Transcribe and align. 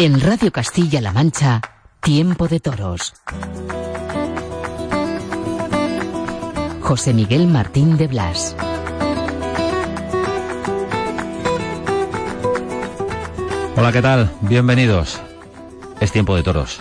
En 0.00 0.20
Radio 0.20 0.52
Castilla-La 0.52 1.12
Mancha, 1.12 1.60
Tiempo 2.00 2.46
de 2.46 2.60
Toros. 2.60 3.14
José 6.80 7.12
Miguel 7.12 7.48
Martín 7.48 7.96
de 7.96 8.06
Blas. 8.06 8.54
Hola, 13.76 13.90
¿qué 13.90 14.00
tal? 14.00 14.30
Bienvenidos. 14.42 15.20
Es 15.98 16.12
Tiempo 16.12 16.36
de 16.36 16.44
Toros. 16.44 16.80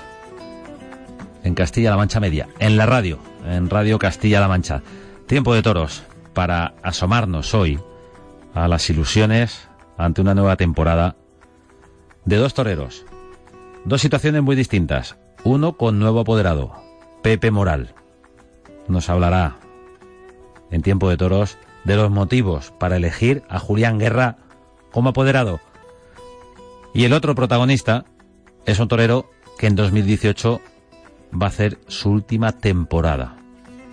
En 1.43 1.55
Castilla-La 1.55 1.97
Mancha 1.97 2.19
Media, 2.19 2.47
en 2.59 2.77
la 2.77 2.85
radio, 2.85 3.17
en 3.47 3.71
Radio 3.71 3.97
Castilla-La 3.97 4.47
Mancha. 4.47 4.83
Tiempo 5.25 5.55
de 5.55 5.63
Toros 5.63 6.03
para 6.35 6.75
asomarnos 6.83 7.55
hoy 7.55 7.79
a 8.53 8.67
las 8.67 8.87
ilusiones 8.91 9.69
ante 9.97 10.21
una 10.21 10.35
nueva 10.35 10.55
temporada 10.55 11.15
de 12.27 12.35
dos 12.35 12.53
toreros. 12.53 13.05
Dos 13.85 14.01
situaciones 14.01 14.43
muy 14.43 14.55
distintas. 14.55 15.15
Uno 15.45 15.77
con 15.77 15.97
nuevo 15.97 16.19
apoderado, 16.19 16.73
Pepe 17.23 17.51
Moral. 17.51 17.95
Nos 18.89 19.09
hablará 19.09 19.55
en 20.69 20.81
tiempo 20.81 21.09
de 21.09 21.15
toros 21.15 21.57
de 21.85 21.95
los 21.95 22.11
motivos 22.11 22.73
para 22.77 22.97
elegir 22.97 23.43
a 23.47 23.59
Julián 23.59 23.97
Guerra 23.97 24.35
como 24.91 25.09
apoderado. 25.09 25.61
Y 26.93 27.05
el 27.05 27.13
otro 27.13 27.33
protagonista 27.33 28.03
es 28.65 28.79
un 28.79 28.89
torero 28.89 29.29
que 29.57 29.67
en 29.67 29.75
2018 29.75 30.59
va 31.33 31.45
a 31.45 31.49
hacer 31.49 31.79
su 31.87 32.11
última 32.11 32.51
temporada. 32.51 33.37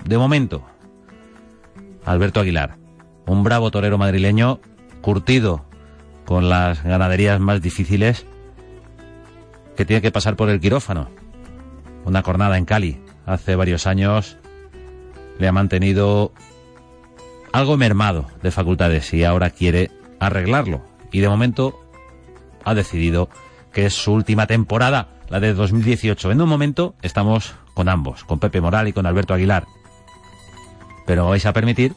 De 0.04 0.18
momento, 0.18 0.64
Alberto 2.04 2.40
Aguilar, 2.40 2.78
un 3.26 3.44
bravo 3.44 3.70
torero 3.70 3.96
madrileño, 3.96 4.58
curtido 5.02 5.66
con 6.24 6.48
las 6.48 6.82
ganaderías 6.82 7.40
más 7.40 7.60
difíciles, 7.60 8.26
que 9.76 9.84
tiene 9.84 10.02
que 10.02 10.12
pasar 10.12 10.36
por 10.36 10.48
el 10.48 10.60
quirófano. 10.60 11.08
Una 12.04 12.22
jornada 12.22 12.58
en 12.58 12.64
Cali 12.64 13.00
hace 13.26 13.56
varios 13.56 13.86
años 13.86 14.36
le 15.38 15.48
ha 15.48 15.52
mantenido 15.52 16.32
algo 17.52 17.76
mermado 17.76 18.26
de 18.42 18.50
facultades 18.50 19.12
y 19.14 19.24
ahora 19.24 19.50
quiere 19.50 19.90
arreglarlo. 20.20 20.82
Y 21.12 21.20
de 21.20 21.28
momento 21.28 21.80
ha 22.64 22.74
decidido 22.74 23.28
que 23.72 23.86
es 23.86 23.94
su 23.94 24.12
última 24.12 24.46
temporada, 24.46 25.08
la 25.28 25.40
de 25.40 25.54
2018. 25.54 26.32
En 26.32 26.40
un 26.40 26.48
momento 26.48 26.94
estamos 27.02 27.54
con 27.74 27.88
ambos, 27.88 28.24
con 28.24 28.38
Pepe 28.38 28.60
Moral 28.60 28.88
y 28.88 28.92
con 28.92 29.06
Alberto 29.06 29.34
Aguilar. 29.34 29.66
Pero 31.06 31.28
vais 31.28 31.44
a 31.46 31.52
permitir 31.52 31.94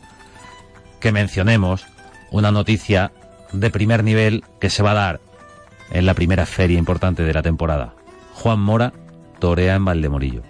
que 0.99 1.11
mencionemos 1.11 1.85
una 2.31 2.51
noticia 2.51 3.11
de 3.51 3.69
primer 3.69 4.03
nivel 4.03 4.43
que 4.59 4.69
se 4.69 4.83
va 4.83 4.91
a 4.91 4.95
dar 4.95 5.19
en 5.91 6.05
la 6.05 6.13
primera 6.13 6.45
feria 6.45 6.77
importante 6.77 7.23
de 7.23 7.33
la 7.33 7.41
temporada. 7.41 7.93
Juan 8.33 8.59
Mora 8.59 8.93
torea 9.39 9.75
en 9.75 9.85
Valdemorillo. 9.85 10.43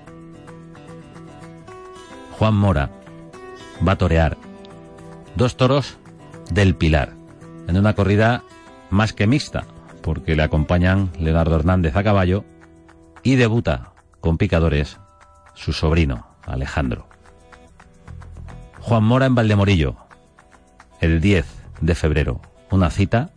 Juan 2.38 2.56
Mora 2.56 2.92
va 3.86 3.94
a 3.94 3.98
torear 3.98 4.38
dos 5.36 5.58
toros 5.58 5.98
del 6.52 6.76
Pilar 6.76 7.14
en 7.68 7.78
una 7.78 7.94
corrida 7.94 8.44
más 8.90 9.14
que 9.14 9.28
mixta, 9.28 9.66
porque 10.02 10.36
le 10.36 10.44
acompañan 10.44 11.12
Leonardo 11.20 11.56
Hernández 11.56 11.96
a 11.96 12.04
caballo 12.04 12.46
y 13.24 13.36
debuta 13.36 13.92
con 14.22 14.38
picadores 14.38 15.00
su 15.54 15.74
sobrino, 15.74 16.28
Alejandro. 16.46 17.08
Juan 18.80 19.04
Mora 19.04 19.26
en 19.26 19.36
Valdemorillo, 19.36 19.98
el 21.02 21.20
10 21.20 21.46
de 21.82 21.96
febrero, 21.96 22.42
una 22.70 22.90
cita 22.90 23.30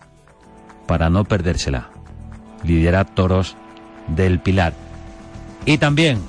para 0.87 1.11
no 1.11 1.25
perdérsela. 1.25 1.91
Lidera 2.65 3.05
Toros 3.05 3.57
del 4.09 4.41
Pilar. 4.41 4.73
Y 5.67 5.79
también 5.79 6.21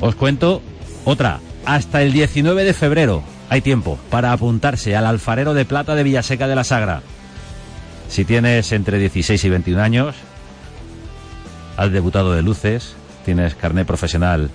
os 0.00 0.14
cuento 0.14 0.62
otra. 1.04 1.40
Hasta 1.64 2.02
el 2.02 2.12
19 2.12 2.64
de 2.64 2.74
febrero 2.74 3.22
hay 3.48 3.60
tiempo 3.60 3.98
para 4.10 4.32
apuntarse 4.32 4.96
al 4.96 5.06
alfarero 5.06 5.54
de 5.54 5.64
plata 5.64 5.94
de 5.94 6.02
Villaseca 6.02 6.48
de 6.48 6.56
la 6.56 6.64
Sagra. 6.64 7.02
Si 8.08 8.24
tienes 8.24 8.72
entre 8.72 8.98
16 8.98 9.44
y 9.44 9.48
21 9.48 9.80
años, 9.80 10.16
has 11.76 11.92
debutado 11.92 12.32
de 12.32 12.42
luces, 12.42 12.94
tienes 13.24 13.54
carnet 13.54 13.86
profesional 13.86 14.50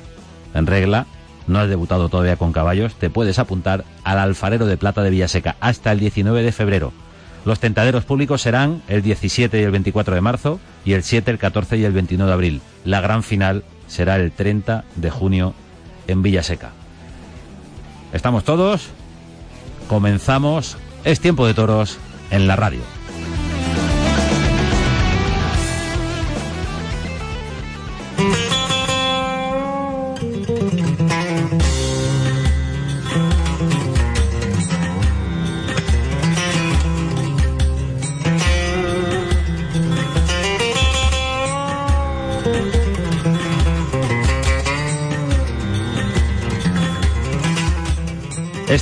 en 0.54 0.68
regla, 0.68 1.06
no 1.48 1.60
has 1.60 1.70
debutado 1.70 2.10
todavía 2.10 2.36
con 2.36 2.52
caballos, 2.52 2.96
te 2.96 3.10
puedes 3.10 3.40
apuntar 3.40 3.86
al 4.04 4.20
alfarero 4.20 4.66
de 4.66 4.78
plata 4.78 5.02
de 5.02 5.10
Villaseca 5.10 5.56
hasta 5.60 5.92
el 5.92 6.00
19 6.00 6.44
de 6.44 6.52
febrero. 6.52 6.92
Los 7.48 7.62
tentaderos 7.62 8.04
públicos 8.04 8.42
serán 8.42 8.82
el 8.90 9.02
17 9.02 9.58
y 9.58 9.64
el 9.64 9.72
24 9.72 10.14
de 10.14 10.20
marzo 10.20 10.60
y 10.84 10.92
el 10.92 11.04
7, 11.04 11.32
el 11.32 11.38
14 11.38 11.78
y 11.78 11.86
el 11.86 11.94
21 11.94 12.28
de 12.28 12.34
abril. 12.34 12.62
La 12.84 13.00
gran 13.00 13.24
final 13.24 13.64
será 13.88 14.18
el 14.18 14.34
30 14.34 14.84
de 14.98 15.10
junio 15.10 15.54
en 16.08 16.24
Villaseca. 16.24 16.72
Estamos 18.12 18.44
todos. 18.44 18.90
Comenzamos. 19.88 20.78
Es 21.06 21.22
tiempo 21.22 21.48
de 21.48 21.54
toros 21.54 22.00
en 22.32 22.48
la 22.48 22.58
radio. 22.58 22.97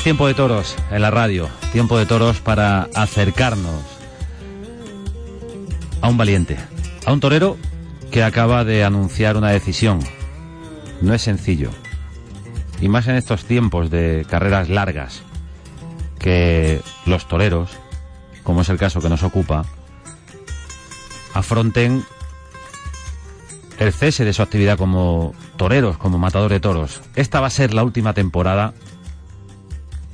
Tiempo 0.06 0.28
de 0.28 0.36
toros 0.36 0.76
en 0.92 1.02
la 1.02 1.10
radio, 1.10 1.50
tiempo 1.72 1.98
de 1.98 2.06
toros 2.06 2.40
para 2.40 2.90
acercarnos 2.94 3.82
a 6.00 6.10
un 6.10 6.16
valiente, 6.16 6.58
a 7.08 7.12
un 7.12 7.20
torero 7.20 7.58
que 8.12 8.22
acaba 8.22 8.64
de 8.64 8.84
anunciar 8.84 9.36
una 9.36 9.50
decisión. 9.50 10.02
No 11.02 11.16
es 11.16 11.24
sencillo, 11.24 11.72
y 12.80 12.88
más 12.88 13.08
en 13.08 13.16
estos 13.16 13.46
tiempos 13.46 13.90
de 13.90 14.28
carreras 14.30 14.70
largas, 14.70 15.24
que 16.20 16.82
los 17.08 17.28
toreros, 17.28 17.72
como 18.44 18.62
es 18.62 18.70
el 18.70 18.78
caso 18.78 19.02
que 19.02 19.10
nos 19.10 19.24
ocupa, 19.24 19.66
afronten 21.34 22.06
el 23.80 23.92
cese 23.92 24.24
de 24.24 24.34
su 24.34 24.44
actividad 24.44 24.78
como 24.78 25.34
toreros, 25.58 25.98
como 25.98 26.20
matador 26.20 26.52
de 26.52 26.60
toros. 26.60 27.02
Esta 27.16 27.40
va 27.40 27.48
a 27.48 27.50
ser 27.50 27.74
la 27.74 27.84
última 27.84 28.14
temporada 28.14 28.76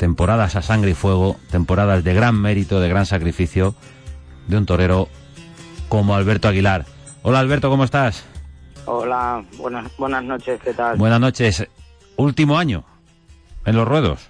temporadas 0.02 0.56
a 0.56 0.64
sangre 0.64 0.90
y 0.90 0.94
fuego, 0.96 1.36
temporadas 1.52 2.04
de 2.04 2.16
gran 2.16 2.36
mérito, 2.36 2.80
de 2.80 2.90
gran 2.90 3.06
sacrificio 3.06 3.76
de 4.48 4.58
un 4.58 4.66
torero 4.66 5.10
como 5.90 6.16
Alberto 6.16 6.48
Aguilar. 6.48 6.86
Hola 7.22 7.38
Alberto, 7.38 7.70
¿cómo 7.70 7.84
estás? 7.84 8.28
Hola, 8.88 9.46
buenas, 9.60 9.96
buenas 10.00 10.24
noches, 10.24 10.60
¿qué 10.64 10.74
tal? 10.74 10.98
Buenas 10.98 11.20
noches. 11.20 11.68
Último 12.18 12.58
año 12.58 12.84
en 13.64 13.76
los 13.76 13.88
ruedos. 13.88 14.28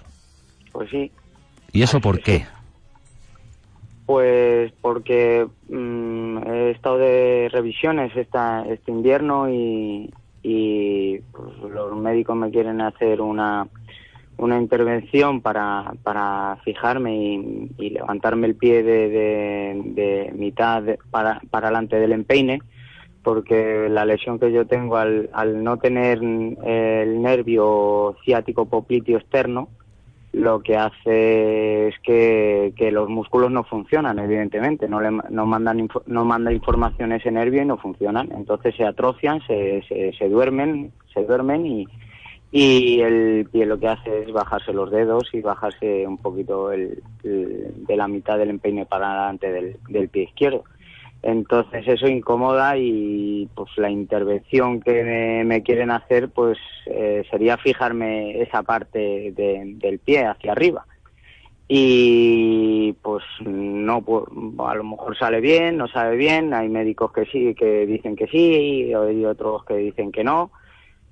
Pues 0.72 0.90
sí. 0.90 1.10
¿Y 1.72 1.80
eso 1.80 2.02
por 2.02 2.20
qué? 2.20 2.44
Pues 4.04 4.74
porque 4.82 5.46
mm, 5.70 6.36
he 6.48 6.70
estado 6.72 6.98
de 6.98 7.48
revisiones 7.50 8.14
esta, 8.14 8.62
este 8.66 8.90
invierno 8.90 9.48
y, 9.48 10.12
y 10.42 11.16
pues, 11.32 11.72
los 11.72 11.96
médicos 11.96 12.36
me 12.36 12.50
quieren 12.50 12.82
hacer 12.82 13.22
una 13.22 13.66
una 14.42 14.58
intervención 14.58 15.40
para, 15.40 15.94
para 16.02 16.58
fijarme 16.64 17.70
y, 17.78 17.90
levantarme 17.90 18.46
el 18.48 18.56
pie 18.56 18.82
de, 18.82 19.08
de, 19.84 20.32
mitad 20.34 20.82
para, 21.10 21.40
para 21.50 21.68
delante 21.68 21.96
del 21.96 22.12
empeine, 22.12 22.60
porque 23.22 23.88
la 23.88 24.04
lesión 24.04 24.38
que 24.38 24.50
yo 24.52 24.66
tengo 24.66 24.96
al, 24.96 25.30
al 25.32 25.62
no 25.62 25.76
tener 25.76 26.18
el 26.18 27.22
nervio 27.22 28.16
ciático 28.24 28.66
popliteo 28.66 29.18
externo, 29.18 29.68
lo 30.32 30.60
que 30.60 30.76
hace 30.76 31.88
es 31.88 31.94
que, 32.02 32.72
que 32.74 32.90
los 32.90 33.08
músculos 33.08 33.50
no 33.50 33.64
funcionan, 33.64 34.18
evidentemente, 34.18 34.88
no, 34.88 35.00
le, 35.00 35.10
no, 35.10 35.46
mandan, 35.46 35.88
no 36.06 36.24
manda 36.24 36.52
información 36.52 37.12
ese 37.12 37.30
nervio 37.30 37.62
y 37.62 37.66
no 37.66 37.76
funcionan, 37.76 38.32
entonces 38.32 38.74
se 38.74 38.84
atrofian, 38.84 39.40
se, 39.46 39.82
se, 39.88 40.12
se 40.14 40.28
duermen, 40.28 40.90
se 41.12 41.24
duermen 41.24 41.66
y, 41.66 41.86
y 42.54 43.00
el 43.00 43.48
pie 43.50 43.64
lo 43.64 43.80
que 43.80 43.88
hace 43.88 44.24
es 44.24 44.30
bajarse 44.30 44.74
los 44.74 44.90
dedos 44.90 45.30
y 45.32 45.40
bajarse 45.40 46.06
un 46.06 46.18
poquito 46.18 46.70
el, 46.70 47.02
de 47.22 47.96
la 47.96 48.06
mitad 48.08 48.36
del 48.36 48.50
empeine 48.50 48.84
para 48.84 49.10
adelante 49.10 49.50
del, 49.88 50.08
pie 50.10 50.24
izquierdo. 50.24 50.64
Entonces 51.22 51.88
eso 51.88 52.06
incomoda 52.08 52.76
y 52.76 53.48
pues 53.54 53.70
la 53.78 53.88
intervención 53.88 54.80
que 54.80 55.42
me, 55.46 55.62
quieren 55.62 55.90
hacer 55.90 56.28
pues 56.28 56.58
eh, 56.86 57.24
sería 57.30 57.56
fijarme 57.56 58.42
esa 58.42 58.62
parte 58.62 59.32
del 59.32 59.98
pie 60.00 60.26
hacia 60.26 60.52
arriba. 60.52 60.84
y 61.68 62.92
pues 63.00 63.24
no 63.46 64.02
pues, 64.02 64.24
a 64.58 64.74
lo 64.74 64.84
mejor 64.84 65.16
sale 65.16 65.40
bien 65.40 65.78
no 65.78 65.88
sale 65.88 66.16
bien 66.16 66.52
hay 66.52 66.68
médicos 66.68 67.12
que 67.12 67.24
sí 67.26 67.54
que 67.54 67.86
dicen 67.86 68.14
que 68.14 68.26
sí 68.26 68.90
y 68.90 69.24
otros 69.24 69.64
que 69.64 69.76
dicen 69.76 70.12
que 70.12 70.24
no 70.24 70.50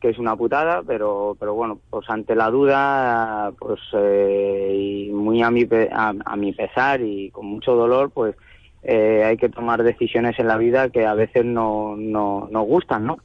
que 0.01 0.09
es 0.09 0.19
una 0.19 0.35
putada 0.35 0.83
pero 0.87 1.37
pero 1.39 1.55
bueno 1.55 1.79
pues 1.91 2.09
ante 2.09 2.35
la 2.35 2.51
duda 2.51 3.53
pues 3.59 3.81
eh, 3.93 5.07
y 5.09 5.13
muy 5.13 5.43
a 5.43 5.51
mi 5.51 5.69
a, 5.93 6.37
mi 6.37 6.53
pesar 6.53 7.01
y 7.03 7.31
con 7.31 7.47
mucho 7.47 7.75
dolor 7.75 8.11
pues 8.11 8.35
eh, 8.83 9.23
hay 9.25 9.37
que 9.37 9.51
tomar 9.51 9.83
decisiones 9.83 10.39
en 10.39 10.49
la 10.49 10.57
vida 10.57 10.89
que 10.89 11.07
a 11.07 11.15
veces 11.15 11.45
no 11.45 11.97
no 11.97 12.49
nos 12.51 12.67
gustan 12.67 13.07
no 13.07 13.19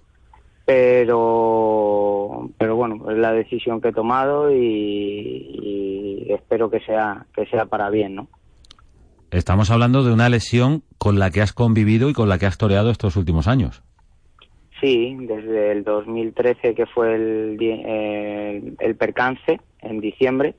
pero 0.66 2.50
pero 2.58 2.76
bueno 2.76 3.10
es 3.10 3.18
la 3.18 3.32
decisión 3.32 3.80
que 3.80 3.90
he 3.90 3.94
tomado 3.94 4.52
y, 4.52 6.28
espero 6.30 6.70
que 6.70 6.82
sea 6.82 7.26
que 7.34 7.46
sea 7.46 7.66
para 7.66 7.90
bien 7.90 8.16
no 8.16 8.28
estamos 9.32 9.72
hablando 9.72 10.04
de 10.04 10.12
una 10.12 10.28
lesión 10.28 10.84
con 10.98 11.20
la 11.20 11.32
que 11.32 11.42
has 11.42 11.54
convivido 11.54 12.10
y 12.10 12.14
con 12.14 12.28
la 12.28 12.38
que 12.38 12.48
has 12.48 12.58
toreado 12.58 12.90
estos 12.90 13.16
últimos 13.16 13.48
años 13.48 13.84
sí 14.86 15.18
desde 15.20 15.72
el 15.72 15.84
2013 15.84 16.76
que 16.76 16.86
fue 16.86 17.16
el 17.16 18.76
el, 18.80 18.96
percance 18.96 19.60
en 19.82 20.00
diciembre 20.00 20.56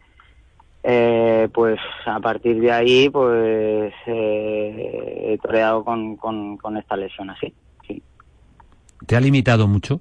eh, 0.83 1.49
pues 1.53 1.79
a 2.05 2.21
partir 2.21 2.61
de 2.61 2.73
ahí 2.73 3.09
pues 3.09 3.93
eh, 4.07 5.33
he 5.33 5.39
toreado 5.39 5.85
con, 5.85 6.17
con, 6.17 6.57
con 6.57 6.77
esta 6.77 6.97
lesión 6.97 7.31
así 7.31 7.53
¿Te 9.07 9.15
ha 9.15 9.21
limitado 9.21 9.69
mucho? 9.69 10.01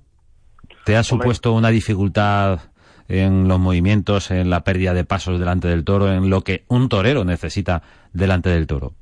¿Te 0.85 0.95
ha 0.95 1.03
supuesto 1.03 1.53
una 1.53 1.69
dificultad 1.69 2.59
en 3.07 3.47
los 3.47 3.59
movimientos, 3.59 4.31
en 4.31 4.49
la 4.49 4.63
pérdida 4.63 4.93
de 4.93 5.03
pasos 5.03 5.39
delante 5.39 5.67
del 5.67 5.83
toro, 5.83 6.11
en 6.11 6.29
lo 6.29 6.41
que 6.41 6.63
un 6.69 6.89
torero 6.89 7.25
necesita 7.25 7.83
delante 8.13 8.49
del 8.49 8.67
toro? 8.67 8.93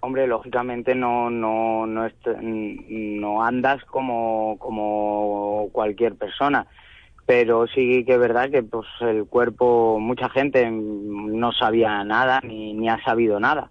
Hombre, 0.00 0.26
lógicamente 0.26 0.94
no 0.94 1.30
no 1.30 1.86
no, 1.86 2.08
no 2.42 3.42
andas 3.44 3.84
como 3.84 4.56
como 4.58 5.68
cualquier 5.72 6.16
persona, 6.16 6.66
pero 7.26 7.66
sí 7.66 8.04
que 8.04 8.14
es 8.14 8.18
verdad 8.18 8.50
que 8.50 8.62
pues 8.62 8.86
el 9.00 9.26
cuerpo 9.26 9.98
mucha 10.00 10.28
gente 10.30 10.70
no 10.70 11.52
sabía 11.52 12.02
nada 12.04 12.40
ni, 12.42 12.72
ni 12.74 12.88
ha 12.88 13.02
sabido 13.04 13.38
nada 13.40 13.70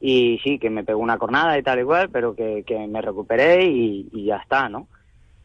y 0.00 0.38
sí 0.44 0.58
que 0.58 0.70
me 0.70 0.84
pegó 0.84 1.00
una 1.00 1.18
cornada 1.18 1.58
y 1.58 1.62
tal 1.62 1.78
igual, 1.78 2.10
pero 2.10 2.34
que, 2.34 2.64
que 2.66 2.86
me 2.86 3.00
recuperé 3.00 3.64
y, 3.64 4.08
y 4.12 4.24
ya 4.26 4.36
está, 4.36 4.68
¿no? 4.68 4.88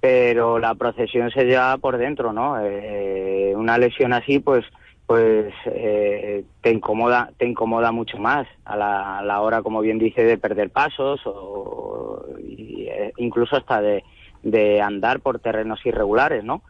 pero 0.01 0.57
la 0.57 0.73
procesión 0.73 1.29
se 1.29 1.45
lleva 1.45 1.77
por 1.77 1.97
dentro, 1.97 2.33
¿no? 2.33 2.59
Eh, 2.59 3.53
una 3.55 3.77
lesión 3.77 4.11
así, 4.13 4.39
pues, 4.39 4.65
pues 5.11 5.53
eh, 5.65 6.45
te 6.61 6.71
incomoda, 6.71 7.33
te 7.37 7.45
incomoda 7.45 7.91
mucho 7.91 8.17
más 8.17 8.47
a 8.63 8.77
la, 8.77 9.41
hora, 9.41 9.61
como 9.61 9.81
bien 9.81 9.99
dice, 9.99 10.23
de 10.23 10.37
perder 10.37 10.69
pasos 10.69 11.19
o 11.25 12.27
eh, 12.39 13.11
incluso 13.17 13.57
hasta 13.57 13.81
de, 13.81 14.81
andar 14.81 15.19
por 15.19 15.39
terrenos 15.39 15.85
irregulares, 15.85 16.45
¿no? 16.45 16.61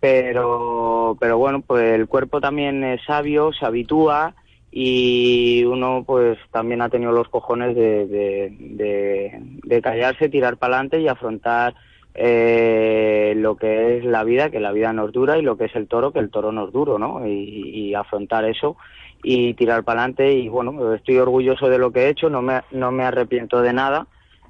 Pero, 0.00 1.16
pero 1.20 1.38
bueno, 1.38 1.60
pues 1.60 1.94
el 1.94 2.08
cuerpo 2.08 2.40
también 2.40 2.82
es 2.82 3.00
sabio, 3.04 3.52
se 3.52 3.64
habitúa 3.64 4.34
y 4.72 5.62
uno 5.62 6.02
pues 6.04 6.36
también 6.50 6.82
ha 6.82 6.88
tenido 6.88 7.12
los 7.12 7.28
cojones 7.28 7.76
de, 7.76 8.08
de, 8.08 9.38
de 9.62 9.82
callarse, 9.82 10.28
tirar 10.28 10.56
para 10.56 10.74
adelante 10.74 11.00
y 11.00 11.06
afrontar 11.06 11.76
eh, 12.14 13.34
lo 13.36 13.56
que 13.56 13.98
es 13.98 14.04
la 14.04 14.22
vida, 14.24 14.50
que 14.50 14.60
la 14.60 14.72
vida 14.72 14.92
nos 14.92 15.12
dura, 15.12 15.36
y 15.36 15.42
lo 15.42 15.56
que 15.56 15.64
es 15.64 15.74
el 15.74 15.88
toro, 15.88 16.12
que 16.12 16.20
el 16.20 16.30
toro 16.30 16.52
nos 16.52 16.72
duro, 16.72 16.98
¿no? 16.98 17.26
Y, 17.26 17.94
afrontar 17.94 18.44
eso 18.44 18.76
y 19.22 19.54
tirar 19.54 19.84
para 19.84 20.00
adelante. 20.00 20.32
Y 20.32 20.48
bueno, 20.48 20.94
estoy 20.94 21.18
orgulloso 21.18 21.68
de 21.68 21.78
lo 21.78 21.92
que 21.92 22.00
he 22.00 22.08
hecho, 22.08 22.28
no 22.28 22.42
me, 22.42 22.62
no 22.72 22.90
me 22.90 23.04
arrepiento 23.04 23.60
de 23.62 23.72
nada, 23.72 24.06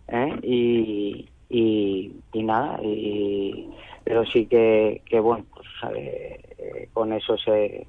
¿eh? 0.09 0.39
y, 0.43 1.29
y, 1.51 2.43
nada, 2.43 2.81
y, 2.83 3.69
pero 4.03 4.25
sí 4.25 4.47
que, 4.47 5.03
que 5.05 5.21
bueno, 5.21 5.45
pues, 5.55 5.67
eh, 5.95 6.89
con 6.93 7.13
eso 7.13 7.37
se, 7.37 7.87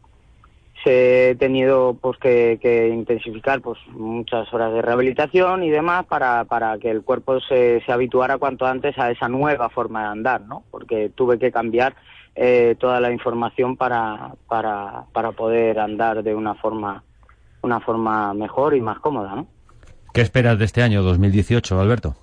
he 0.86 1.36
tenido 1.36 1.98
pues 2.00 2.18
que, 2.20 2.92
intensificar 2.94 3.62
pues 3.62 3.80
muchas 3.94 4.54
horas 4.54 4.74
de 4.74 4.82
rehabilitación 4.82 5.64
y 5.64 5.70
demás 5.70 6.06
para, 6.06 6.46
para 6.46 6.78
que 6.78 6.92
el 6.92 7.02
cuerpo 7.02 7.40
se, 7.40 7.82
se 7.86 7.92
habituara 7.92 8.38
cuanto 8.38 8.66
antes 8.66 8.98
a 8.98 9.12
esa 9.12 9.28
nueva 9.28 9.70
forma 9.70 10.02
de 10.02 10.08
andar, 10.08 10.42
¿no? 10.42 10.64
Porque 10.72 11.10
tuve 11.14 11.40
que 11.40 11.52
cambiar 11.52 11.96
eh, 12.36 12.76
toda 12.80 13.00
la 13.00 13.12
información 13.12 13.78
para, 13.78 14.34
para, 14.48 15.06
para 15.14 15.32
poder 15.32 15.80
andar 15.80 16.22
de 16.22 16.36
una 16.36 16.56
forma 16.56 17.04
una 17.62 17.80
forma 17.80 18.34
mejor 18.36 18.76
y 18.76 18.82
más 18.82 19.00
cómoda, 19.00 19.36
¿no? 19.36 19.48
¿Qué 20.14 20.22
esperas 20.22 20.60
de 20.60 20.66
este 20.66 20.84
año 20.84 21.02
2018, 21.02 21.80
Alberto? 21.80 22.16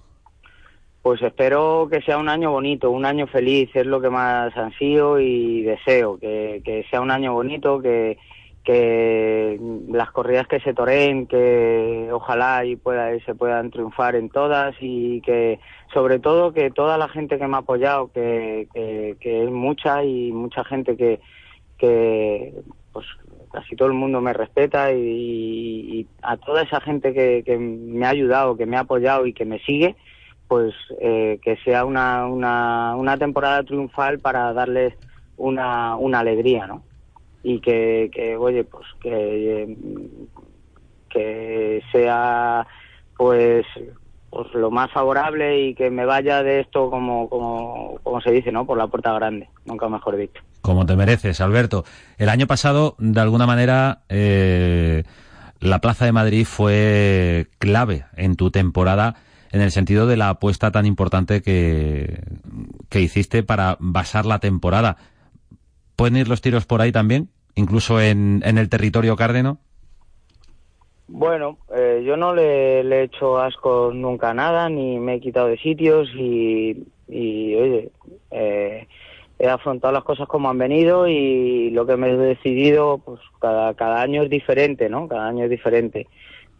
Pues 1.02 1.20
espero 1.20 1.88
que 1.90 2.00
sea 2.02 2.16
un 2.16 2.28
año 2.28 2.52
bonito, 2.52 2.90
un 2.90 3.04
año 3.04 3.26
feliz, 3.26 3.68
es 3.74 3.86
lo 3.86 4.00
que 4.00 4.08
más 4.08 4.56
ansío 4.56 5.18
y 5.18 5.62
deseo, 5.62 6.16
que, 6.16 6.62
que 6.64 6.86
sea 6.88 7.00
un 7.00 7.10
año 7.10 7.32
bonito, 7.32 7.82
que, 7.82 8.18
que 8.64 9.58
las 9.88 10.10
corridas 10.12 10.46
que 10.46 10.60
se 10.60 10.72
toreen, 10.72 11.26
que 11.26 12.08
ojalá 12.12 12.64
y 12.64 12.76
pueda, 12.76 13.18
se 13.24 13.34
puedan 13.34 13.70
triunfar 13.70 14.14
en 14.14 14.28
todas 14.28 14.74
y 14.80 15.20
que 15.22 15.58
sobre 15.92 16.20
todo 16.20 16.52
que 16.52 16.70
toda 16.70 16.96
la 16.96 17.08
gente 17.08 17.38
que 17.38 17.46
me 17.48 17.56
ha 17.56 17.60
apoyado, 17.60 18.12
que, 18.12 18.68
que, 19.20 19.44
es 19.44 19.50
mucha 19.50 20.04
y 20.04 20.30
mucha 20.30 20.64
gente 20.64 20.96
que, 20.96 21.20
que 21.76 22.54
pues 22.92 23.06
casi 23.52 23.74
todo 23.74 23.88
el 23.88 23.94
mundo 23.94 24.20
me 24.20 24.32
respeta 24.32 24.92
y, 24.92 26.06
a 26.22 26.36
toda 26.36 26.62
esa 26.62 26.80
gente 26.80 27.12
que, 27.12 27.42
que, 27.44 27.58
me 27.58 28.06
ha 28.06 28.10
ayudado, 28.10 28.56
que 28.56 28.66
me 28.66 28.76
ha 28.76 28.80
apoyado 28.80 29.26
y 29.26 29.32
que 29.32 29.44
me 29.44 29.58
sigue, 29.60 29.96
pues 30.46 30.72
eh, 31.00 31.40
que 31.42 31.56
sea 31.64 31.84
una, 31.84 32.26
una, 32.26 32.94
una 32.96 33.18
temporada 33.18 33.64
triunfal 33.64 34.20
para 34.20 34.52
darles 34.52 34.94
una, 35.36 35.96
una 35.96 36.20
alegría, 36.20 36.66
¿no? 36.66 36.84
Y 37.42 37.60
que, 37.60 38.10
que 38.12 38.36
oye, 38.36 38.64
pues 38.64 38.86
que, 39.00 39.76
que 41.10 41.82
sea 41.92 42.66
pues 43.16 43.66
pues 44.32 44.46
lo 44.54 44.70
más 44.70 44.90
favorable 44.90 45.60
y 45.60 45.74
que 45.74 45.90
me 45.90 46.06
vaya 46.06 46.42
de 46.42 46.60
esto 46.60 46.88
como, 46.88 47.28
como, 47.28 48.00
como 48.02 48.18
se 48.22 48.30
dice, 48.30 48.50
¿no? 48.50 48.64
Por 48.64 48.78
la 48.78 48.86
puerta 48.86 49.12
grande, 49.12 49.50
nunca 49.66 49.90
mejor 49.90 50.16
dicho. 50.16 50.42
Como 50.62 50.86
te 50.86 50.96
mereces, 50.96 51.42
Alberto. 51.42 51.84
El 52.16 52.30
año 52.30 52.46
pasado, 52.46 52.96
de 52.98 53.20
alguna 53.20 53.46
manera, 53.46 54.04
eh, 54.08 55.02
la 55.60 55.80
Plaza 55.80 56.06
de 56.06 56.12
Madrid 56.12 56.46
fue 56.46 57.48
clave 57.58 58.06
en 58.16 58.36
tu 58.36 58.50
temporada 58.50 59.16
en 59.50 59.60
el 59.60 59.70
sentido 59.70 60.06
de 60.06 60.16
la 60.16 60.30
apuesta 60.30 60.70
tan 60.70 60.86
importante 60.86 61.42
que, 61.42 62.22
que 62.88 63.02
hiciste 63.02 63.42
para 63.42 63.76
basar 63.80 64.24
la 64.24 64.38
temporada. 64.38 64.96
¿Pueden 65.94 66.16
ir 66.16 66.28
los 66.28 66.40
tiros 66.40 66.64
por 66.64 66.80
ahí 66.80 66.90
también? 66.90 67.28
Incluso 67.54 68.00
en, 68.00 68.42
en 68.44 68.58
el 68.58 68.68
territorio 68.68 69.16
cárdeno. 69.16 69.58
Bueno, 71.08 71.58
eh, 71.74 72.02
yo 72.06 72.16
no 72.16 72.34
le, 72.34 72.80
he 72.80 73.02
hecho 73.02 73.38
asco 73.38 73.90
nunca 73.92 74.30
a 74.30 74.34
nada, 74.34 74.70
ni 74.70 74.98
me 74.98 75.16
he 75.16 75.20
quitado 75.20 75.48
de 75.48 75.58
sitios 75.58 76.08
y, 76.14 76.86
y 77.06 77.54
oye, 77.54 77.90
eh, 78.30 78.86
he 79.38 79.48
afrontado 79.48 79.92
las 79.92 80.04
cosas 80.04 80.26
como 80.26 80.48
han 80.48 80.56
venido 80.56 81.06
y 81.06 81.70
lo 81.70 81.84
que 81.84 81.98
me 81.98 82.10
he 82.10 82.16
decidido, 82.16 82.98
pues 83.04 83.20
cada, 83.40 83.74
cada 83.74 84.00
año 84.00 84.22
es 84.22 84.30
diferente, 84.30 84.88
¿no? 84.88 85.06
Cada 85.06 85.28
año 85.28 85.44
es 85.44 85.50
diferente. 85.50 86.06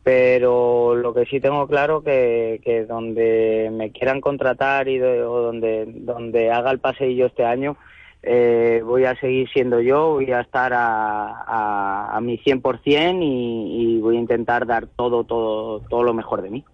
Pero 0.02 0.96
lo 0.96 1.14
que 1.14 1.25
sí 1.26 1.40
tengo 1.40 1.66
claro 1.66 2.02
que, 2.02 2.61
que 2.62 2.84
donde 2.84 3.70
me 3.72 3.90
quieran 3.90 4.20
contratar 4.20 4.87
y 4.88 5.00
o 5.00 5.42
donde, 5.42 5.87
donde 5.87 6.50
haga 6.50 6.72
el 6.72 6.80
paseillo 6.80 7.26
este 7.26 7.44
año, 7.44 7.76
eh, 8.23 8.83
voy 8.85 9.05
a 9.05 9.17
seguir 9.17 9.49
siendo 9.50 9.81
yo, 9.81 10.11
voy 10.11 10.31
a 10.31 10.41
estar 10.41 10.73
a, 10.73 12.17
a, 12.17 12.21
mi 12.21 12.38
100% 12.38 13.19
y, 13.21 13.97
y 13.97 14.00
voy 14.00 14.17
a 14.17 14.21
intentar 14.21 14.67
dar 14.67 14.87
todo, 14.87 15.25
todo, 15.25 15.81
todo 15.81 16.02
lo 16.05 16.14
mejor 16.14 16.43
de 16.43 16.50
mí. 16.50 16.64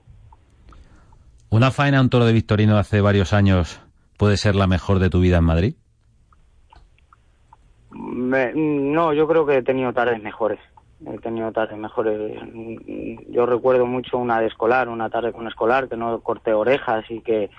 ¿Una 1.51 1.71
faena 1.71 2.01
un 2.01 2.11
toro 2.11 2.27
de 2.27 2.35
Victorino 2.35 2.77
hace 2.77 3.01
varios 3.01 3.33
años 3.33 3.81
puede 4.19 4.37
ser 4.37 4.55
la 4.55 4.67
mejor 4.67 4.99
de 4.99 5.09
tu 5.09 5.21
vida 5.21 5.39
en 5.39 5.45
Madrid? 5.45 5.75
no, 7.91 9.13
yo 9.15 9.27
creo 9.27 9.47
que 9.47 9.57
he 9.57 9.63
tenido 9.63 9.93
tardes 9.93 10.23
mejores. 10.23 10.61
He 11.07 11.19
tenido 11.19 11.51
tardes 11.53 11.79
mejores. 11.79 12.39
Yo 13.31 13.47
recuerdo 13.47 13.87
mucho 13.87 14.19
una 14.19 14.41
de 14.41 14.49
escolar, 14.49 14.89
una 14.89 15.09
tarde 15.09 15.33
con 15.33 15.47
escolar, 15.47 15.89
que 15.89 15.97
no 15.97 16.21
corté 16.21 16.53
orejas 16.53 17.05
y 17.09 17.21
que 17.21 17.51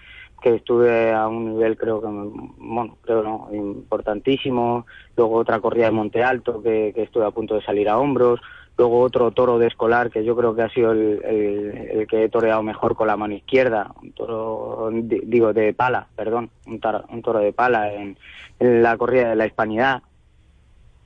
que 0.41 0.55
estuve 0.55 1.13
a 1.13 1.27
un 1.27 1.53
nivel 1.53 1.77
creo 1.77 2.01
que 2.01 2.07
bueno 2.07 2.97
creo 3.01 3.23
no 3.23 3.49
importantísimo. 3.51 4.85
Luego 5.15 5.35
otra 5.35 5.59
corrida 5.59 5.85
de 5.85 5.91
Monte 5.91 6.23
Alto 6.23 6.61
que, 6.61 6.91
que 6.93 7.03
estuve 7.03 7.25
a 7.25 7.31
punto 7.31 7.55
de 7.55 7.61
salir 7.61 7.89
a 7.89 7.97
hombros. 7.97 8.39
Luego 8.77 9.01
otro 9.01 9.31
toro 9.31 9.59
de 9.59 9.67
escolar 9.67 10.09
que 10.09 10.23
yo 10.23 10.37
creo 10.37 10.55
que 10.55 10.61
ha 10.61 10.69
sido 10.69 10.93
el, 10.93 11.21
el, 11.23 12.07
que 12.07 12.23
he 12.23 12.29
toreado 12.29 12.63
mejor 12.63 12.95
con 12.95 13.07
la 13.07 13.17
mano 13.17 13.33
izquierda. 13.33 13.91
Un 14.01 14.13
toro 14.13 14.89
digo 14.91 15.51
de 15.51 15.73
pala 15.73 16.07
perdón 16.15 16.49
un, 16.65 16.79
toro 16.79 17.39
de 17.39 17.51
pala 17.51 17.93
en, 17.93 18.17
la 18.59 18.97
corrida 18.97 19.29
de 19.29 19.35
la 19.35 19.45
hispanidad. 19.45 20.01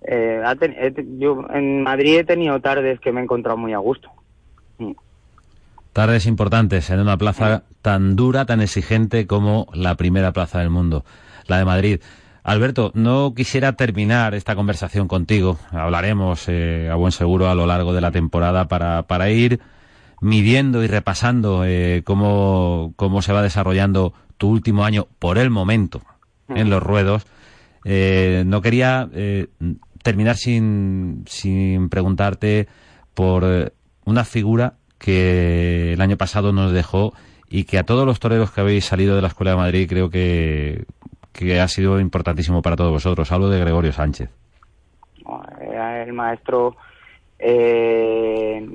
Eh, 0.06 0.44
yo 1.18 1.46
en 1.52 1.82
Madrid 1.82 2.20
he 2.20 2.24
tenido 2.24 2.60
tardes 2.60 3.00
que 3.00 3.12
me 3.12 3.22
he 3.22 3.24
encontrado 3.24 3.58
muy 3.58 3.74
a 3.74 3.80
gusto. 3.80 4.12
Tardes 5.94 6.26
importantes 6.26 6.90
en 6.90 7.00
una 7.00 7.18
plaza 7.18 7.66
tan 7.84 8.16
dura, 8.16 8.46
tan 8.46 8.62
exigente 8.62 9.28
como 9.28 9.68
la 9.76 9.94
primera 9.94 10.34
plaza 10.34 10.58
del 10.58 10.72
mundo, 10.72 11.06
la 11.46 11.60
de 11.60 11.66
Madrid. 11.66 12.00
Alberto, 12.44 12.92
no 12.96 13.36
quisiera 13.36 13.74
terminar 13.74 14.34
esta 14.34 14.56
conversación 14.56 15.08
contigo. 15.08 15.60
Hablaremos 15.70 16.46
eh, 16.48 16.90
a 16.92 16.96
buen 16.96 17.12
seguro 17.12 17.48
a 17.48 17.54
lo 17.54 17.68
largo 17.68 17.94
de 17.94 18.02
la 18.02 18.10
temporada 18.10 18.68
para, 18.68 19.04
para 19.04 19.30
ir 19.30 19.60
midiendo 20.20 20.84
y 20.84 20.88
repasando 20.88 21.64
eh, 21.64 22.02
cómo, 22.04 22.94
cómo 22.96 23.22
se 23.22 23.32
va 23.32 23.44
desarrollando 23.44 24.16
tu 24.38 24.50
último 24.50 24.86
año 24.86 25.08
por 25.20 25.38
el 25.38 25.52
momento 25.52 26.02
en 26.50 26.72
los 26.72 26.82
ruedos. 26.82 27.28
Eh, 27.86 28.44
no 28.48 28.64
quería 28.64 29.10
terminar 30.02 30.38
sin, 30.38 31.24
sin 31.28 31.90
preguntarte 31.90 32.68
por 33.14 33.74
una 34.06 34.26
figura 34.26 34.78
que 35.04 35.94
el 35.94 36.02
año 36.02 36.16
pasado 36.16 36.54
nos 36.54 36.72
dejó 36.72 37.14
y 37.50 37.66
que 37.66 37.78
a 37.78 37.84
todos 37.84 38.06
los 38.06 38.20
toreros 38.20 38.52
que 38.52 38.62
habéis 38.62 38.86
salido 38.86 39.16
de 39.16 39.22
la 39.22 39.28
Escuela 39.28 39.52
de 39.52 39.58
Madrid 39.58 39.88
creo 39.90 40.10
que, 40.10 40.86
que 41.34 41.60
ha 41.60 41.68
sido 41.68 42.00
importantísimo 42.00 42.62
para 42.62 42.78
todos 42.78 42.92
vosotros. 42.92 43.32
Hablo 43.32 43.50
de 43.50 43.60
Gregorio 43.60 43.92
Sánchez. 43.92 44.30
El 45.62 46.14
maestro 46.14 46.78
eh, 47.38 48.66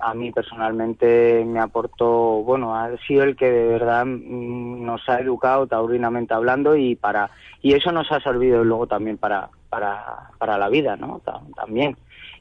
a 0.00 0.14
mí 0.14 0.32
personalmente 0.32 1.44
me 1.46 1.60
aportó, 1.60 2.42
bueno, 2.42 2.74
ha 2.74 2.94
sido 3.06 3.22
el 3.22 3.34
que 3.34 3.50
de 3.50 3.68
verdad 3.68 4.04
mm, 4.04 4.84
nos 4.84 5.08
ha 5.08 5.20
educado 5.20 5.66
taurinamente 5.66 6.34
hablando 6.34 6.76
y 6.76 6.94
para 6.94 7.30
y 7.62 7.72
eso 7.72 7.90
nos 7.90 8.12
ha 8.12 8.20
servido 8.20 8.64
luego 8.64 8.86
también 8.86 9.16
para 9.16 9.48
para, 9.70 10.30
para 10.38 10.58
la 10.58 10.68
vida, 10.68 10.96
¿no? 10.96 11.20
También. 11.56 11.96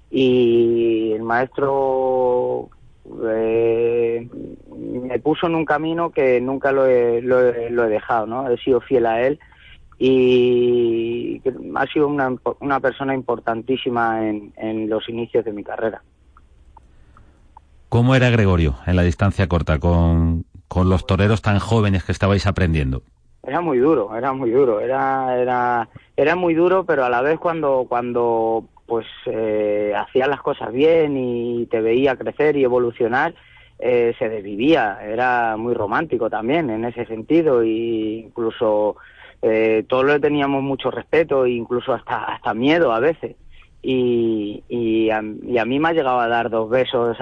Y 0.10 1.12
el 1.14 1.24
maestro 1.24 2.70
eh, 3.30 4.28
me 4.76 5.20
puso 5.20 5.48
en 5.48 5.56
un 5.56 5.66
camino 5.66 6.12
que 6.12 6.42
nunca 6.42 6.72
lo 6.72 6.86
he, 6.86 7.22
lo, 7.22 7.40
he, 7.40 7.90
dejado, 7.90 8.26
¿no? 8.26 8.50
He 8.50 8.58
sido 8.58 8.82
fiel 8.82 9.06
a 9.06 9.22
él 9.22 9.40
y 10.00 11.42
ha 11.76 11.88
sido 11.88 12.08
una, 12.08 12.36
una 12.60 12.80
persona 12.80 13.16
importantísima 13.16 14.28
en, 14.28 14.54
en 14.58 14.90
los 14.90 15.08
inicios 15.10 15.44
de 15.46 15.54
mi 15.54 15.64
carrera. 15.64 16.02
¿Cómo 17.90 18.16
era 18.16 18.30
Gregorio 18.30 18.76
en 18.86 18.96
la 18.96 19.04
distancia 19.04 19.48
corta 19.48 19.80
con, 19.80 20.46
con 20.68 20.90
los 20.90 21.08
toreros 21.08 21.42
tan 21.42 21.60
jóvenes 21.60 22.04
que 22.04 22.12
estabais 22.12 22.46
aprendiendo? 22.46 23.02
Era 23.44 23.62
muy 23.62 23.78
duro, 23.78 24.16
era 24.16 24.34
muy 24.34 24.52
duro, 24.52 24.82
era, 24.82 25.38
era, 25.38 25.88
era 26.18 26.36
muy 26.36 26.54
duro, 26.54 26.84
pero 26.84 27.06
a 27.06 27.10
la 27.10 27.22
vez 27.22 27.40
cuando, 27.40 27.86
cuando 27.88 28.66
pues 28.88 29.06
eh, 29.26 29.94
hacía 29.96 30.28
las 30.28 30.42
cosas 30.42 30.72
bien 30.72 31.18
y 31.18 31.68
te 31.68 31.82
veía 31.82 32.16
crecer 32.16 32.56
y 32.56 32.64
evolucionar, 32.64 33.36
eh, 33.80 34.16
se 34.18 34.30
desvivía, 34.30 35.00
era 35.04 35.56
muy 35.58 35.76
romántico 35.76 36.30
también 36.30 36.70
en 36.72 36.86
ese 36.86 37.06
sentido 37.06 37.62
e 37.62 37.68
incluso 38.26 38.96
eh, 39.42 39.86
todos 39.88 40.06
le 40.06 40.20
teníamos 40.20 40.64
mucho 40.64 40.90
respeto 40.90 41.46
e 41.46 41.52
incluso 41.52 41.94
hasta, 41.94 42.24
hasta 42.24 42.54
miedo 42.54 42.92
a 42.92 43.00
veces. 43.00 43.36
Y, 43.82 44.64
y, 44.68 45.10
a, 45.12 45.22
mí 45.22 45.80
me 45.80 45.90
ha 45.90 45.94
llegado 45.94 46.20
a 46.20 46.28
dar 46.28 46.50
dos 46.50 46.70
besos 46.70 47.16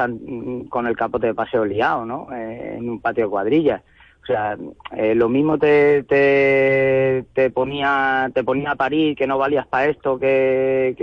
con 0.69 0.87
el 0.87 0.95
capote 0.95 1.27
de 1.27 1.33
paseo 1.33 1.65
liado, 1.65 2.05
¿no? 2.05 2.27
Eh, 2.33 2.75
en 2.77 2.89
un 2.89 3.01
patio 3.01 3.25
de 3.25 3.29
cuadrillas. 3.29 3.81
O 4.25 4.27
sea, 4.27 4.57
eh, 4.97 5.13
lo 5.13 5.29
mismo 5.29 5.59
te, 5.59 6.01
te, 6.01 7.49
ponía 7.51 8.31
te 8.33 8.43
ponía 8.43 8.71
a 8.71 8.75
parir 8.75 9.15
que 9.15 9.27
no 9.27 9.37
valías 9.37 9.67
para 9.67 9.85
esto, 9.85 10.17
que, 10.17 10.95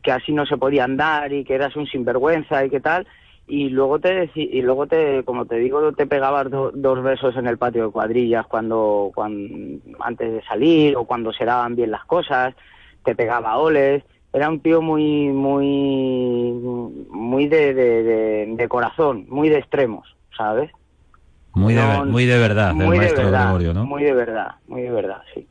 que, 0.00 0.12
así 0.12 0.32
no 0.32 0.46
se 0.46 0.56
podía 0.56 0.84
andar 0.84 1.32
y 1.32 1.42
que 1.42 1.56
eras 1.56 1.74
un 1.74 1.88
sinvergüenza 1.88 2.64
y 2.64 2.70
qué 2.70 2.78
tal. 2.78 3.04
Y 3.48 3.68
luego 3.70 3.98
te 3.98 4.30
y 4.36 4.62
luego 4.62 4.86
te 4.86 5.24
como 5.24 5.44
te 5.46 5.56
digo 5.56 5.92
te 5.92 6.06
pegabas 6.06 6.50
dos 6.50 7.02
besos 7.02 7.36
en 7.36 7.48
el 7.48 7.58
patio 7.58 7.86
de 7.86 7.92
cuadrillas 7.92 8.46
cuando, 8.46 9.10
antes 9.98 10.32
de 10.32 10.42
salir 10.44 10.96
o 10.96 11.04
cuando 11.06 11.32
se 11.32 11.44
daban 11.44 11.74
bien 11.74 11.90
las 11.90 12.04
cosas 12.04 12.54
te 13.04 13.16
pegaba 13.16 13.58
oles 13.58 14.02
era 14.32 14.48
un 14.48 14.60
tío 14.60 14.80
muy 14.80 15.28
muy 15.28 16.52
muy 17.10 17.48
de 17.48 18.66
corazón 18.70 19.26
muy 19.28 19.50
de 19.50 19.58
extremos 19.58 20.16
sabes 20.34 20.70
muy, 21.54 21.74
de, 21.74 22.04
muy 22.04 22.26
de 22.26 22.38
verdad, 22.38 22.74
del 22.74 22.88
maestro 22.88 23.30
Gregorio, 23.30 23.72
¿no? 23.72 23.86
Muy 23.86 24.02
de 24.02 24.12
verdad, 24.12 24.56
muy 24.66 24.82
de 24.82 24.90
verdad, 24.90 25.18
sí. 25.32 25.46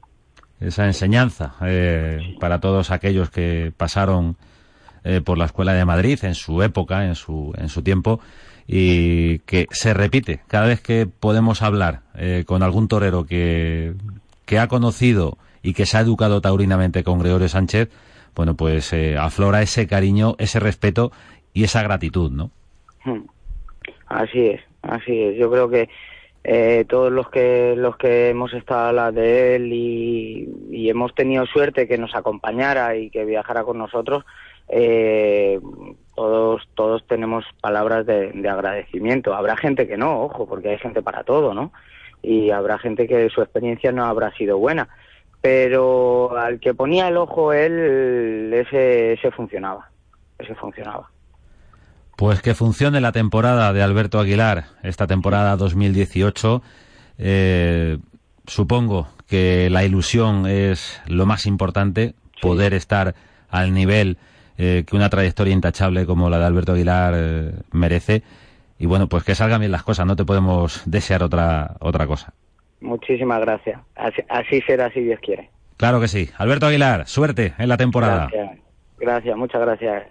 Esa 0.59 0.85
enseñanza 0.85 1.55
eh, 1.65 2.35
para 2.39 2.59
todos 2.59 2.91
aquellos 2.91 3.29
que 3.29 3.73
pasaron 3.75 4.37
eh, 5.03 5.21
por 5.21 5.37
la 5.37 5.45
Escuela 5.45 5.73
de 5.73 5.85
Madrid 5.85 6.19
en 6.23 6.35
su 6.35 6.61
época, 6.61 7.05
en 7.05 7.15
su, 7.15 7.53
en 7.57 7.69
su 7.69 7.81
tiempo, 7.81 8.19
y 8.67 9.39
que 9.39 9.67
se 9.71 9.93
repite 9.93 10.41
cada 10.47 10.67
vez 10.67 10.81
que 10.81 11.05
podemos 11.05 11.61
hablar 11.61 12.01
eh, 12.15 12.43
con 12.45 12.63
algún 12.63 12.87
torero 12.87 13.25
que, 13.25 13.93
que 14.45 14.59
ha 14.59 14.67
conocido 14.67 15.37
y 15.61 15.73
que 15.73 15.85
se 15.85 15.97
ha 15.97 16.01
educado 16.01 16.39
taurinamente 16.39 17.03
con 17.03 17.19
Gregorio 17.19 17.49
Sánchez, 17.49 17.89
bueno, 18.35 18.55
pues 18.55 18.93
aflora 19.19 19.61
ese 19.61 19.87
cariño, 19.87 20.35
ese 20.37 20.59
respeto 20.59 21.11
y 21.53 21.63
esa 21.63 21.83
gratitud, 21.83 22.31
¿no? 22.31 22.51
Hmm. 23.05 23.25
Así 24.07 24.39
es, 24.39 24.61
así 24.83 25.19
es. 25.21 25.37
Yo 25.37 25.49
creo 25.49 25.69
que 25.69 25.89
eh, 26.45 26.83
todos 26.89 27.11
los 27.11 27.29
que 27.29 27.73
los 27.77 27.95
que 27.95 28.29
hemos 28.29 28.53
estado 28.53 28.89
a 28.89 28.93
la 28.93 29.11
de 29.13 29.55
él 29.55 29.71
y, 29.71 30.89
hemos 30.89 31.15
tenido 31.15 31.45
suerte 31.45 31.87
que 31.87 31.97
nos 31.97 32.13
acompañara 32.13 32.95
y 32.97 33.09
que 33.09 33.25
viajara 33.25 33.63
con 33.63 33.77
nosotros, 33.77 34.25
eh, 34.67 35.59
todos 36.15 36.67
todos 36.75 37.07
tenemos 37.07 37.45
palabras 37.61 38.05
de, 38.05 38.31
agradecimiento. 38.47 39.33
Habrá 39.33 39.55
gente 39.57 39.87
que 39.87 39.97
no, 39.97 40.21
ojo, 40.21 40.45
porque 40.45 40.69
hay 40.69 40.77
gente 40.77 41.01
para 41.01 41.23
todo, 41.23 41.53
¿no? 41.53 41.71
Y 42.21 42.51
habrá 42.51 42.77
gente 42.77 43.07
que 43.07 43.29
su 43.29 43.41
experiencia 43.41 43.91
no 43.91 44.05
habrá 44.05 44.31
sido 44.35 44.57
buena, 44.57 44.89
pero 45.41 46.37
al 46.37 46.59
que 46.59 46.73
ponía 46.73 47.07
el 47.07 47.17
ojo 47.17 47.53
él, 47.53 48.51
ese, 48.53 49.13
ese 49.13 49.31
funcionaba, 49.31 49.89
ese 50.37 50.55
funcionaba. 50.55 51.09
Pues 52.23 52.41
que 52.41 52.53
funcione 52.53 53.01
la 53.01 53.11
temporada 53.11 53.73
de 53.73 53.83
Alberto 53.83 54.17
Aguilar, 54.17 54.63
esta 54.81 55.07
temporada 55.07 55.57
2018. 55.57 56.61
Eh, 57.17 57.97
supongo 58.47 59.09
que 59.27 59.69
la 59.69 59.83
ilusión 59.83 60.47
es 60.47 61.01
lo 61.05 61.25
más 61.25 61.45
importante, 61.45 62.13
poder 62.41 62.73
estar 62.73 63.13
al 63.49 63.73
nivel 63.73 64.15
eh, 64.57 64.85
que 64.87 64.95
una 64.95 65.09
trayectoria 65.09 65.51
intachable 65.51 66.05
como 66.05 66.29
la 66.29 66.39
de 66.39 66.45
Alberto 66.45 66.71
Aguilar 66.71 67.13
eh, 67.13 67.51
merece. 67.73 68.23
Y 68.79 68.85
bueno, 68.85 69.09
pues 69.09 69.25
que 69.25 69.35
salgan 69.35 69.59
bien 69.59 69.73
las 69.73 69.83
cosas, 69.83 70.05
no 70.05 70.15
te 70.15 70.23
podemos 70.23 70.81
desear 70.85 71.23
otra, 71.23 71.75
otra 71.81 72.07
cosa. 72.07 72.31
Muchísimas 72.79 73.41
gracias. 73.41 73.81
Así, 74.29 74.61
será 74.61 74.89
si 74.93 75.01
Dios 75.01 75.19
quiere. 75.19 75.49
Claro 75.75 75.99
que 75.99 76.07
sí. 76.07 76.29
Alberto 76.37 76.67
Aguilar, 76.67 77.05
suerte 77.05 77.53
en 77.57 77.67
la 77.67 77.75
temporada. 77.75 78.29
Gracias, 78.31 78.59
gracias 78.97 79.35
muchas 79.35 79.59
gracias. 79.59 80.03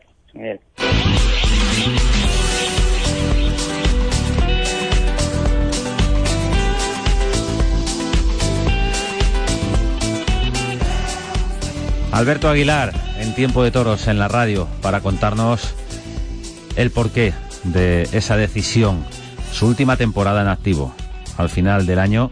Alberto 12.12 12.50
Aguilar, 12.50 12.92
en 13.18 13.34
Tiempo 13.34 13.64
de 13.64 13.70
Toros 13.70 14.06
en 14.06 14.18
la 14.18 14.28
radio, 14.28 14.68
para 14.82 15.00
contarnos 15.00 15.74
el 16.76 16.90
porqué 16.90 17.32
de 17.64 18.02
esa 18.12 18.36
decisión. 18.36 19.04
Su 19.50 19.66
última 19.66 19.96
temporada 19.96 20.42
en 20.42 20.48
activo, 20.48 20.94
al 21.38 21.48
final 21.48 21.86
del 21.86 21.98
año, 21.98 22.30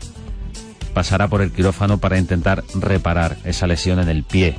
pasará 0.94 1.28
por 1.28 1.40
el 1.40 1.50
quirófano 1.50 1.98
para 1.98 2.18
intentar 2.18 2.62
reparar 2.74 3.38
esa 3.44 3.66
lesión 3.66 3.98
en 3.98 4.08
el 4.10 4.22
pie. 4.22 4.58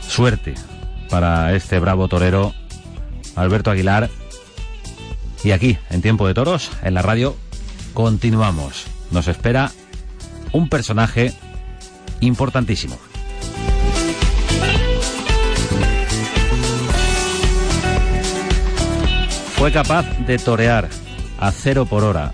Suerte 0.00 0.54
para 1.10 1.54
este 1.54 1.78
bravo 1.78 2.08
torero 2.08 2.54
Alberto 3.36 3.70
Aguilar. 3.70 4.10
Y 5.44 5.50
aquí, 5.50 5.78
en 5.90 6.02
Tiempo 6.02 6.26
de 6.26 6.34
Toros, 6.34 6.70
en 6.82 6.94
la 6.94 7.02
radio, 7.02 7.36
continuamos. 7.94 8.84
Nos 9.10 9.28
espera 9.28 9.72
un 10.52 10.68
personaje 10.68 11.34
importantísimo. 12.20 12.96
Fue 19.56 19.72
capaz 19.72 20.04
de 20.26 20.38
torear 20.38 20.88
a 21.38 21.52
cero 21.52 21.86
por 21.86 22.04
hora 22.04 22.32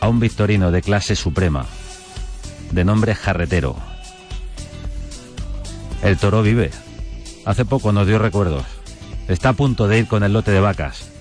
a 0.00 0.08
un 0.08 0.20
victorino 0.20 0.70
de 0.70 0.82
clase 0.82 1.16
suprema, 1.16 1.66
de 2.72 2.84
nombre 2.84 3.14
Jarretero. 3.14 3.76
El 6.02 6.16
toro 6.16 6.42
vive. 6.42 6.70
Hace 7.44 7.64
poco 7.64 7.92
nos 7.92 8.06
dio 8.06 8.18
recuerdos. 8.18 8.77
Está 9.28 9.50
a 9.50 9.52
punto 9.52 9.88
de 9.88 9.98
ir 9.98 10.08
con 10.08 10.22
el 10.22 10.32
lote 10.32 10.50
de 10.50 10.60
vacas, 10.60 11.12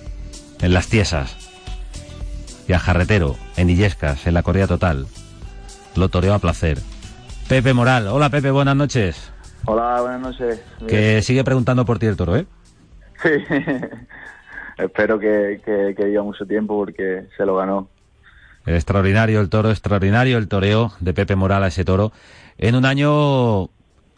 en 0.62 0.74
las 0.74 0.88
tiesas. 0.88 1.36
Y 2.66 2.72
a 2.72 2.80
Jarretero, 2.80 3.36
en 3.58 3.70
Illescas, 3.70 4.26
en 4.28 4.34
la 4.34 4.44
Correa 4.44 4.66
Total. 4.66 5.08
Lo 5.96 6.08
toreó 6.08 6.34
a 6.34 6.40
placer. 6.40 6.80
Pepe 7.50 7.74
Moral. 7.74 8.08
Hola 8.08 8.30
Pepe, 8.30 8.50
buenas 8.50 8.78
noches. 8.78 9.34
Hola, 9.66 10.00
buenas 10.02 10.22
noches. 10.22 10.64
Que 10.88 11.22
sigue 11.22 11.44
preguntando 11.44 11.84
por 11.84 12.00
ti 12.00 12.06
el 12.06 12.16
toro, 12.16 12.38
¿eh? 12.38 12.46
Sí. 13.22 13.30
Espero 14.78 15.20
que, 15.20 15.60
que, 15.66 15.94
que 15.98 16.06
viva 16.06 16.24
mucho 16.24 16.46
tiempo 16.46 16.78
porque 16.78 17.28
se 17.36 17.46
lo 17.46 17.58
ganó. 17.58 17.90
Extraordinario 18.66 19.42
el 19.42 19.50
toro, 19.50 19.70
extraordinario 19.70 20.38
el 20.38 20.48
toreo 20.48 20.94
de 21.02 21.14
Pepe 21.14 21.36
Moral 21.36 21.64
a 21.64 21.68
ese 21.68 21.84
toro. 21.84 22.14
En 22.58 22.76
un 22.76 22.86
año 22.86 23.70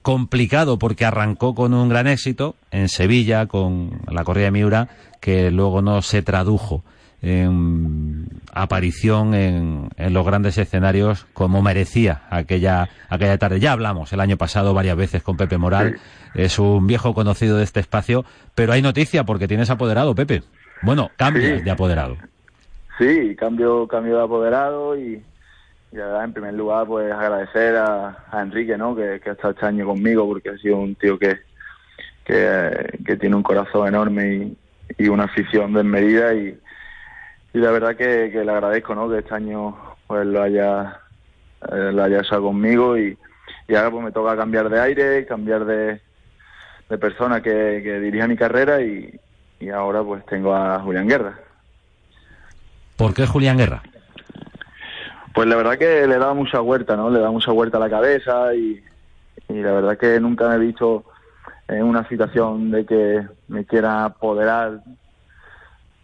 complicado 0.01 0.79
porque 0.79 1.05
arrancó 1.05 1.55
con 1.55 1.73
un 1.73 1.89
gran 1.89 2.07
éxito 2.07 2.55
en 2.71 2.89
Sevilla 2.89 3.47
con 3.47 4.01
la 4.09 4.23
corrida 4.23 4.45
de 4.45 4.51
Miura 4.51 4.89
que 5.19 5.51
luego 5.51 5.81
no 5.81 6.01
se 6.01 6.21
tradujo 6.21 6.83
en 7.21 8.27
aparición 8.53 9.33
en, 9.33 9.89
en, 9.97 10.13
los 10.13 10.25
grandes 10.25 10.57
escenarios 10.57 11.25
como 11.33 11.61
merecía 11.61 12.21
aquella, 12.29 12.89
aquella 13.09 13.37
tarde. 13.37 13.59
Ya 13.59 13.73
hablamos 13.73 14.13
el 14.13 14.21
año 14.21 14.37
pasado 14.37 14.73
varias 14.73 14.95
veces 14.95 15.21
con 15.21 15.35
Pepe 15.35 15.57
Moral, 15.57 15.97
sí. 15.97 16.41
es 16.41 16.59
un 16.59 16.87
viejo 16.87 17.13
conocido 17.13 17.57
de 17.57 17.65
este 17.65 17.81
espacio, 17.81 18.23
pero 18.55 18.71
hay 18.71 18.81
noticia 18.81 19.25
porque 19.25 19.47
tienes 19.47 19.69
apoderado, 19.69 20.15
Pepe. 20.15 20.43
Bueno, 20.81 21.11
cambias 21.17 21.59
sí. 21.59 21.63
de 21.63 21.71
apoderado. 21.71 22.15
Sí, 22.97 23.35
cambio, 23.35 23.87
cambio 23.87 24.17
de 24.17 24.23
apoderado 24.23 24.97
y, 24.97 25.21
y 25.91 25.97
la 25.97 26.05
verdad, 26.05 26.23
en 26.25 26.33
primer 26.33 26.53
lugar, 26.53 26.87
pues 26.87 27.11
agradecer 27.11 27.75
a, 27.75 28.25
Enrique, 28.33 28.77
¿no? 28.77 28.95
Que, 28.95 29.19
que, 29.19 29.31
ha 29.31 29.33
estado 29.33 29.53
este 29.53 29.65
año 29.65 29.85
conmigo 29.85 30.27
porque 30.27 30.49
ha 30.49 30.57
sido 30.57 30.77
un 30.77 30.95
tío 30.95 31.17
que, 31.17 31.39
que, 32.25 33.17
tiene 33.17 33.35
un 33.35 33.43
corazón 33.43 33.87
enorme 33.87 34.35
y, 34.35 34.57
y 35.03 35.07
una 35.07 35.23
afición 35.23 35.73
desmedida 35.73 36.33
y 36.33 36.59
y 37.53 37.57
la 37.57 37.71
verdad 37.71 37.95
que, 37.95 38.29
que, 38.31 38.43
le 38.43 38.51
agradezco 38.51 38.93
¿no? 38.95 39.09
que 39.09 39.19
este 39.19 39.33
año 39.33 39.75
pues 40.07 40.25
lo 40.25 40.41
haya 40.41 40.99
eh, 41.71 41.91
lo 41.93 42.03
haya 42.03 42.21
estado 42.21 42.43
conmigo 42.43 42.97
y, 42.97 43.17
y, 43.67 43.75
ahora 43.75 43.91
pues 43.91 44.05
me 44.05 44.11
toca 44.11 44.35
cambiar 44.35 44.69
de 44.69 44.79
aire 44.79 45.25
cambiar 45.25 45.65
de, 45.65 46.01
de 46.89 46.97
persona 46.97 47.41
que, 47.41 47.81
que 47.83 47.99
dirija 47.99 48.27
mi 48.27 48.37
carrera 48.37 48.81
y, 48.81 49.19
y, 49.59 49.69
ahora 49.69 50.03
pues 50.03 50.25
tengo 50.27 50.53
a 50.53 50.79
Julián 50.79 51.07
Guerra 51.07 51.39
¿por 52.95 53.13
qué 53.13 53.25
Julián 53.25 53.57
Guerra? 53.57 53.81
Pues 55.39 55.47
la 55.47 55.55
verdad 55.55 55.77
que 55.77 56.05
le 56.05 56.17
da 56.17 56.33
mucha 56.33 56.61
huerta 56.61 56.97
no 56.97 57.09
le 57.09 57.21
da 57.21 57.31
mucha 57.31 57.53
huerta 57.53 57.77
a 57.77 57.79
la 57.79 57.89
cabeza 57.89 58.53
y, 58.53 58.83
la 59.47 59.71
verdad 59.71 59.97
que 59.97 60.19
nunca 60.19 60.49
me 60.49 60.55
he 60.55 60.57
visto 60.67 61.05
en 61.69 61.83
una 61.83 62.05
situación 62.09 62.71
de 62.71 62.85
que 62.85 63.25
me 63.47 63.63
quiera 63.63 64.03
apoderar 64.03 64.81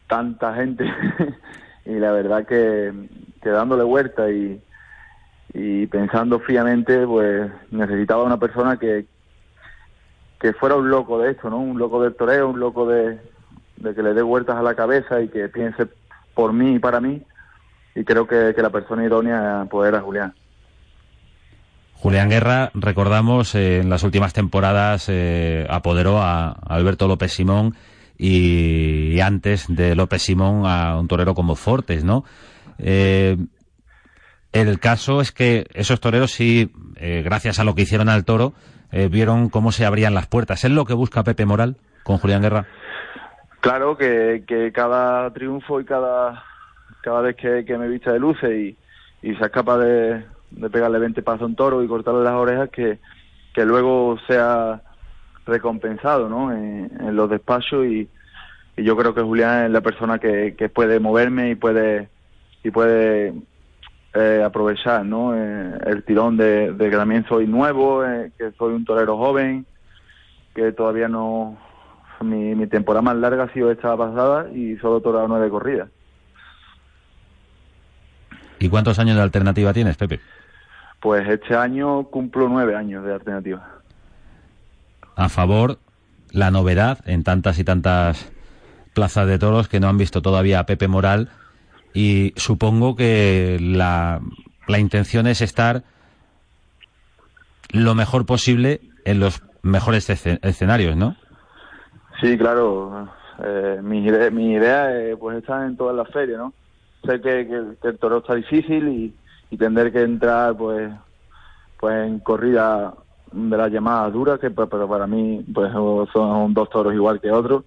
tanta 0.08 0.56
gente. 0.56 0.86
Y 1.86 2.00
la 2.00 2.14
verdad 2.14 2.48
que, 2.48 2.94
dándole 3.44 3.84
vuelta 3.84 4.32
y, 4.32 4.64
y 5.54 5.86
pensando 5.88 6.40
fríamente 6.40 7.06
pues 7.06 7.52
necesitaba 7.72 8.24
una 8.24 8.40
persona 8.40 8.78
que 8.78 9.06
que 10.40 10.54
fuera 10.54 10.76
un 10.78 10.90
loco 10.90 11.20
de 11.20 11.32
esto 11.32 11.50
no 11.50 11.58
un 11.58 11.78
loco 11.78 12.02
del 12.02 12.16
toreo 12.16 12.52
un 12.52 12.60
loco 12.62 12.88
de, 12.88 13.20
de 13.76 13.94
que 13.94 14.02
le 14.02 14.14
dé 14.14 14.22
vueltas 14.22 14.56
a 14.56 14.64
la 14.64 14.76
cabeza 14.76 15.22
y 15.22 15.28
que 15.28 15.50
piense 15.50 15.88
por 16.34 16.54
mí 16.54 16.76
y 16.76 16.80
para 16.80 17.02
mí 17.02 17.22
y 17.96 18.04
creo 18.04 18.28
que, 18.28 18.54
que 18.56 18.62
la 18.62 18.70
persona 18.70 19.04
idónea 19.04 19.66
pues 19.70 19.88
era 19.88 20.02
Julián 20.02 20.34
Julián 21.94 22.30
Guerra, 22.30 22.70
recordamos, 22.76 23.56
eh, 23.56 23.80
en 23.80 23.90
las 23.90 24.04
últimas 24.04 24.34
temporadas 24.34 25.08
eh, 25.10 25.66
apoderó 25.70 26.22
a 26.22 26.52
Alberto 26.52 27.08
López 27.08 27.34
Simón 27.34 27.76
y, 28.18 29.20
antes 29.20 29.66
de 29.68 29.96
López 29.96 30.22
Simón 30.22 30.66
a 30.66 30.98
un 30.98 31.08
torero 31.08 31.34
como 31.34 31.56
Fortes, 31.56 32.04
¿no? 32.04 32.24
Eh, 32.78 33.38
el 34.52 34.80
caso 34.80 35.20
es 35.20 35.32
que 35.32 35.66
esos 35.74 36.00
toreros 36.00 36.32
sí, 36.32 36.72
eh, 36.96 37.22
gracias 37.24 37.60
a 37.60 37.66
lo 37.66 37.76
que 37.76 37.82
hicieron 37.82 38.08
al 38.08 38.24
toro, 38.24 38.54
eh, 38.92 39.10
vieron 39.10 39.50
cómo 39.50 39.72
se 39.72 39.86
abrían 39.86 40.14
las 40.14 40.28
puertas. 40.28 40.64
¿Es 40.64 40.72
lo 40.72 40.86
que 40.86 40.94
busca 40.94 41.24
Pepe 41.24 41.46
Moral 41.46 41.78
con 42.04 42.18
Julián 42.20 42.42
Guerra? 42.42 42.66
Claro, 43.60 43.98
que, 43.98 44.44
que 44.48 44.72
cada 44.72 45.32
triunfo 45.34 45.82
y 45.82 45.86
cada, 45.86 46.44
cada 47.06 47.22
vez 47.22 47.36
que, 47.36 47.78
me 47.78 47.88
vista 47.88 48.12
de 48.12 48.20
luces 48.20 48.52
y, 48.52 48.76
y 49.22 49.36
sea 49.36 49.50
capaz 49.50 49.78
de, 49.78 50.26
pegarle 50.72 50.98
20 50.98 51.22
pasos 51.22 51.44
a 51.44 51.46
un 51.46 51.56
toro 51.56 51.84
y 51.84 51.88
cortarle 51.88 52.24
las 52.24 52.34
orejas, 52.34 52.70
que, 52.72 52.98
luego 53.64 54.18
sea 54.28 54.82
recompensado 55.46 56.28
¿no? 56.28 56.52
en, 56.52 57.16
los 57.16 57.30
despachos 57.30 57.86
y, 57.86 58.10
yo 58.78 58.98
creo 58.98 59.14
que 59.14 59.22
Julián 59.22 59.66
es 59.66 59.72
la 59.72 59.80
persona 59.80 60.20
que, 60.20 60.72
puede 60.74 61.00
moverme 61.00 61.52
y 61.52 61.56
puede 61.56 62.10
y 62.62 62.72
puede 62.72 63.34
eh, 64.14 64.42
aprovechar 64.44 65.06
¿no? 65.06 65.34
Eh, 65.34 65.78
el 65.86 66.04
tirón 66.04 66.36
de, 66.36 66.76
que 66.78 66.90
también 66.90 67.26
soy 67.30 67.48
nuevo, 67.48 68.04
eh, 68.04 68.32
que 68.38 68.52
soy 68.58 68.74
un 68.74 68.84
torero 68.84 69.18
joven, 69.18 69.66
que 70.56 70.72
todavía 70.72 71.08
no... 71.08 71.58
Mi, 72.22 72.68
temporada 72.68 73.04
más 73.04 73.18
larga 73.18 73.44
ha 73.44 73.54
sido 73.54 73.70
esta 73.70 73.96
pasada 73.96 74.50
y 74.52 74.78
solo 74.78 75.02
torado 75.02 75.28
nueve 75.28 75.50
corridas. 75.50 75.90
¿Y 78.60 78.70
cuántos 78.70 79.00
años 79.00 79.16
de 79.16 79.24
alternativa 79.24 79.74
tienes, 79.74 79.98
Pepe? 79.98 80.20
Pues 81.02 81.28
este 81.28 81.56
año 81.56 82.04
cumplo 82.06 82.48
nueve 82.50 82.76
años 82.76 83.06
de 83.06 83.14
alternativa 83.14 83.76
a 85.16 85.30
favor 85.30 85.80
la 86.32 86.52
novedad 86.52 87.00
en 87.06 87.24
tantas 87.24 87.60
y 87.60 87.64
tantas 87.64 88.32
plazas 88.94 89.28
de 89.28 89.40
toros 89.40 89.68
que 89.68 89.80
no 89.80 89.88
han 89.88 89.98
visto 89.98 90.22
todavía 90.22 90.60
a 90.60 90.66
Pepe 90.66 90.88
Moral 90.88 91.30
y 91.94 92.34
supongo 92.36 92.96
que 92.96 93.58
la, 93.62 94.20
la 94.68 94.80
intención 94.80 95.28
es 95.28 95.42
estar 95.42 95.84
lo 97.72 97.96
mejor 97.96 98.26
posible 98.26 98.82
en 99.06 99.20
los 99.20 99.42
mejores 99.64 100.10
escenarios, 100.10 100.96
¿no? 100.98 101.16
Sí, 102.22 102.38
claro. 102.38 103.10
Eh, 103.44 103.80
mi, 103.82 104.06
idea, 104.06 104.30
mi 104.30 104.54
idea 104.54 104.94
es 104.98 105.18
pues 105.18 105.38
estar 105.38 105.66
en 105.66 105.76
todas 105.76 105.96
las 105.96 106.10
ferias, 106.10 106.38
¿no? 106.38 106.54
Sé 107.06 107.22
que, 107.22 107.42
el 107.84 107.98
toro 108.00 108.18
está 108.18 108.36
difícil 108.36 108.88
y, 108.88 109.16
y 109.52 109.58
que 109.58 110.02
entrar 110.02 110.56
pues 110.56 110.92
pues 111.80 112.08
en 112.08 112.20
corrida 112.20 112.94
de 113.32 113.58
las 113.58 113.72
llamadas 113.72 114.14
duras, 114.14 114.40
que 114.40 114.50
pero 114.50 114.88
para 114.88 115.08
mí 115.08 115.46
pues 115.54 115.72
son 115.72 116.54
dos 116.54 116.70
toros 116.70 116.94
igual 116.94 117.20
que 117.20 117.32
otros. 117.32 117.64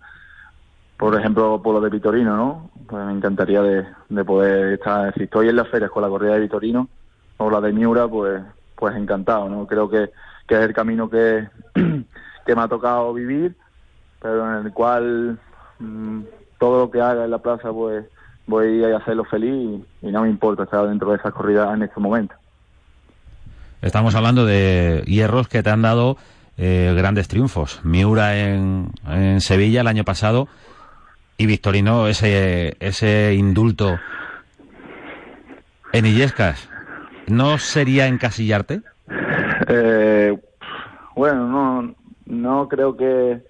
Por 0.96 1.14
ejemplo, 1.14 1.62
por 1.62 1.74
lo 1.74 1.80
de 1.80 1.90
Vitorino, 1.90 2.36
¿no? 2.36 2.70
Pues 2.88 3.04
me 3.06 3.12
encantaría 3.12 3.62
de, 3.62 3.86
de 4.08 4.24
poder 4.24 4.72
estar, 4.74 5.14
si 5.14 5.24
estoy 5.24 5.48
en 5.48 5.56
las 5.56 5.68
ferias 5.68 5.90
con 5.90 6.02
la 6.02 6.08
corrida 6.08 6.34
de 6.34 6.40
Vitorino 6.40 6.88
o 7.36 7.50
la 7.50 7.60
de 7.60 7.72
Miura, 7.72 8.08
pues 8.08 8.42
pues 8.78 8.96
encantado, 8.96 9.48
¿no? 9.48 9.66
Creo 9.66 9.90
que, 9.90 10.10
que 10.46 10.54
es 10.54 10.60
el 10.60 10.72
camino 10.72 11.10
que, 11.10 11.48
que 11.74 12.54
me 12.54 12.62
ha 12.62 12.68
tocado 12.68 13.12
vivir, 13.12 13.56
pero 14.20 14.58
en 14.58 14.66
el 14.66 14.72
cual 14.72 15.38
mmm, 15.78 16.22
todo 16.58 16.80
lo 16.80 16.90
que 16.90 17.00
haga 17.00 17.24
en 17.24 17.30
la 17.30 17.38
plaza, 17.38 17.72
pues 17.72 18.06
voy 18.48 18.82
a 18.82 18.96
hacerlo 18.96 19.24
feliz 19.24 19.84
y, 20.02 20.08
y 20.08 20.10
no 20.10 20.22
me 20.22 20.28
importa 20.28 20.64
estar 20.64 20.88
dentro 20.88 21.10
de 21.10 21.18
esas 21.18 21.32
corridas 21.32 21.72
en 21.74 21.82
este 21.82 22.00
momento. 22.00 22.34
Estamos 23.80 24.16
hablando 24.16 24.44
de 24.44 25.04
hierros 25.06 25.46
que 25.46 25.62
te 25.62 25.70
han 25.70 25.82
dado 25.82 26.16
eh, 26.56 26.92
grandes 26.96 27.28
triunfos. 27.28 27.80
Miura 27.84 28.36
en, 28.36 28.90
en, 29.06 29.40
Sevilla 29.40 29.82
el 29.82 29.86
año 29.86 30.02
pasado 30.02 30.48
y 31.36 31.46
Victorino 31.46 32.08
ese, 32.08 32.76
ese 32.80 33.34
indulto 33.34 33.96
en 35.92 36.06
Illescas. 36.06 36.68
¿No 37.28 37.58
sería 37.58 38.08
encasillarte? 38.08 38.80
Eh, 39.68 40.36
bueno, 41.14 41.46
no, 41.46 41.94
no 42.26 42.68
creo 42.68 42.96
que... 42.96 43.47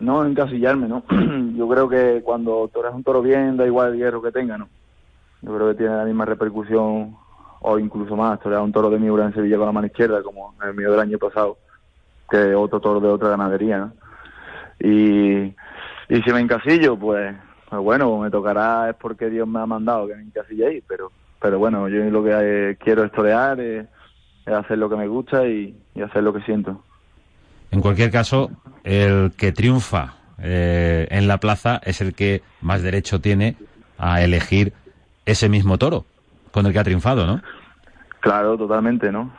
No 0.00 0.24
encasillarme, 0.24 0.88
¿no? 0.88 1.04
Yo 1.56 1.68
creo 1.68 1.88
que 1.88 2.22
cuando 2.24 2.68
toreas 2.72 2.94
un 2.94 3.04
toro 3.04 3.22
bien, 3.22 3.56
da 3.56 3.66
igual 3.66 3.92
el 3.92 3.98
hierro 3.98 4.22
que 4.22 4.32
tenga, 4.32 4.58
¿no? 4.58 4.68
Yo 5.42 5.54
creo 5.54 5.68
que 5.68 5.76
tiene 5.76 5.96
la 5.96 6.04
misma 6.04 6.24
repercusión 6.24 7.16
o 7.60 7.78
incluso 7.78 8.16
más, 8.16 8.40
torear 8.40 8.62
un 8.62 8.72
toro 8.72 8.90
de 8.90 8.98
Miura 8.98 9.24
en 9.24 9.34
Sevilla 9.34 9.56
con 9.56 9.66
la 9.66 9.72
mano 9.72 9.86
izquierda, 9.86 10.22
como 10.22 10.54
el 10.62 10.74
mío 10.74 10.90
del 10.90 11.00
año 11.00 11.18
pasado, 11.18 11.58
que 12.30 12.54
otro 12.54 12.80
toro 12.80 13.00
de 13.00 13.08
otra 13.08 13.30
ganadería, 13.30 13.78
¿no? 13.78 13.92
Y, 14.80 15.54
y 16.08 16.22
si 16.24 16.32
me 16.32 16.40
encasillo, 16.40 16.96
pues, 16.98 17.34
pues 17.68 17.82
bueno, 17.82 18.18
me 18.18 18.30
tocará, 18.30 18.90
es 18.90 18.96
porque 18.96 19.28
Dios 19.28 19.46
me 19.46 19.60
ha 19.60 19.66
mandado 19.66 20.06
que 20.06 20.16
me 20.16 20.22
encasille 20.22 20.66
ahí, 20.66 20.82
pero, 20.86 21.12
pero 21.40 21.58
bueno, 21.58 21.88
yo 21.88 22.02
lo 22.04 22.24
que 22.24 22.30
eh, 22.32 22.76
quiero 22.80 23.04
es 23.04 23.12
torear, 23.12 23.60
es, 23.60 23.86
hacer 24.46 24.78
lo 24.78 24.88
que 24.88 24.96
me 24.96 25.06
gusta 25.06 25.46
y, 25.46 25.76
hacer 26.02 26.22
lo 26.22 26.32
que 26.32 26.40
siento. 26.42 26.82
En 27.70 27.80
cualquier 27.80 28.10
caso, 28.10 28.50
el 28.84 29.32
que 29.36 29.52
triunfa 29.52 30.14
eh, 30.38 31.06
en 31.10 31.28
la 31.28 31.38
plaza 31.38 31.80
es 31.84 32.00
el 32.00 32.14
que 32.14 32.42
más 32.60 32.82
derecho 32.82 33.20
tiene 33.20 33.56
a 33.98 34.22
elegir 34.22 34.72
ese 35.26 35.48
mismo 35.48 35.78
toro 35.78 36.04
con 36.50 36.66
el 36.66 36.72
que 36.72 36.78
ha 36.78 36.84
triunfado, 36.84 37.26
¿no? 37.26 37.42
Claro, 38.20 38.56
totalmente, 38.56 39.12
¿no? 39.12 39.32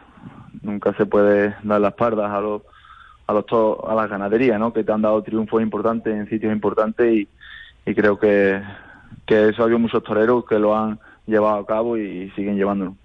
Nunca 0.62 0.94
se 0.94 1.06
puede 1.06 1.56
dar 1.64 1.82
las 1.82 1.94
pardas 1.94 2.32
a 2.32 2.40
los 2.40 2.62
a 3.28 3.34
los 3.34 3.46
a 3.88 3.96
las 3.96 4.10
ganaderías, 4.10 4.60
¿no? 4.60 4.74
Que 4.74 4.84
te 4.84 4.92
han 4.92 5.02
dado 5.02 5.22
triunfos 5.24 5.62
importantes 5.62 6.14
en 6.14 6.30
sitios 6.30 6.54
importantes 6.54 7.14
y, 7.14 7.28
y 7.86 7.96
creo 7.96 8.20
que, 8.20 8.62
que 9.26 9.50
eso 9.50 9.62
ha 9.62 9.66
habido 9.66 9.80
muchos 9.80 10.04
toreros 10.04 10.46
que 10.46 10.60
lo 10.60 10.78
han 10.78 11.00
llevado 11.26 11.60
a 11.60 11.66
cabo 11.66 11.98
y, 11.98 12.02
y 12.02 12.32
siguen 12.32 12.56
llevándolo. 12.56 12.96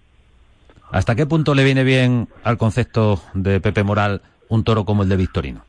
¿Hasta 0.90 1.14
qué 1.14 1.26
punto 1.26 1.54
le 1.54 1.64
viene 1.64 1.84
bien 1.84 2.28
al 2.44 2.58
concepto 2.58 3.20
de 3.34 3.60
Pepe 3.60 3.82
Moral 3.82 4.22
un 4.48 4.64
toro 4.64 4.84
como 4.84 5.02
el 5.02 5.08
de 5.08 5.16
Victorino? 5.16 5.64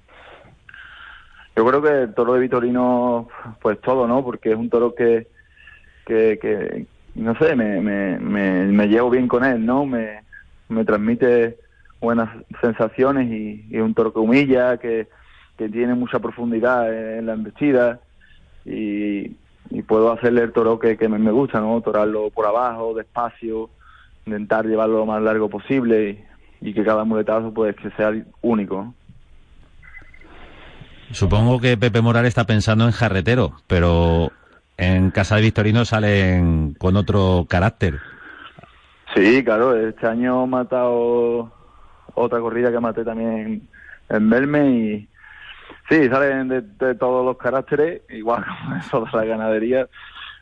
Yo 1.55 1.65
creo 1.65 1.81
que 1.81 2.03
el 2.03 2.13
toro 2.13 2.33
de 2.33 2.41
Victorino, 2.41 3.27
pues 3.61 3.81
todo, 3.81 4.07
¿no? 4.07 4.23
Porque 4.23 4.51
es 4.51 4.55
un 4.55 4.69
toro 4.69 4.93
que, 4.93 5.27
que, 6.05 6.37
que 6.39 6.85
no 7.15 7.35
sé, 7.39 7.55
me, 7.55 7.81
me, 7.81 8.19
me, 8.19 8.87
llevo 8.87 9.09
bien 9.09 9.27
con 9.27 9.43
él, 9.43 9.65
¿no? 9.65 9.85
Me, 9.85 10.21
me 10.69 10.85
transmite 10.85 11.57
buenas 11.99 12.29
sensaciones 12.61 13.27
y, 13.31 13.65
y 13.71 13.77
un 13.79 13.95
toro 13.95 14.13
que 14.13 14.19
humilla, 14.19 14.77
que, 14.77 15.07
que 15.57 15.67
tiene 15.67 15.95
mucha 15.95 16.19
profundidad 16.19 16.93
en 16.93 17.25
la 17.25 17.33
embestida 17.33 18.01
y, 18.63 19.35
y 19.71 19.81
puedo 19.81 20.11
hacerle 20.11 20.43
el 20.43 20.53
toro 20.53 20.77
que, 20.77 20.95
que 20.95 21.09
me, 21.09 21.17
me 21.17 21.31
gusta, 21.31 21.59
¿no? 21.59 21.81
Torarlo 21.81 22.29
por 22.29 22.45
abajo, 22.45 22.93
despacio, 22.93 23.71
intentar 24.27 24.67
llevarlo 24.67 24.99
lo 24.99 25.05
más 25.07 25.23
largo 25.23 25.49
posible 25.49 26.26
y, 26.61 26.73
que 26.73 26.83
cada 26.83 27.03
muletazo 27.03 27.53
pues 27.53 27.75
que 27.75 27.89
sea 27.91 28.11
único. 28.41 28.93
Supongo 31.11 31.59
que 31.59 31.77
Pepe 31.77 32.01
Moral 32.01 32.25
está 32.25 32.45
pensando 32.45 32.85
en 32.85 32.91
jarretero, 32.91 33.53
pero 33.67 34.31
en 34.77 35.11
Casa 35.11 35.37
de 35.37 35.41
Victorino 35.43 35.85
salen 35.85 36.75
con 36.77 36.95
otro 36.97 37.45
carácter. 37.49 37.99
Sí, 39.15 39.43
claro, 39.43 39.75
este 39.75 40.05
año 40.05 40.43
he 40.43 40.47
matado 40.47 41.51
otra 42.13 42.39
corrida 42.39 42.71
que 42.71 42.79
maté 42.79 43.03
también 43.03 43.67
en 44.09 44.29
Belme 44.29 44.69
y 44.69 45.09
sí, 45.89 46.07
salen 46.09 46.47
de, 46.49 46.95
todos 46.95 47.25
los 47.25 47.37
caracteres, 47.37 48.01
igual 48.09 48.43
como 48.63 48.75
eso 48.75 49.05
de 49.05 49.17
la 49.17 49.25
ganadería, 49.25 49.87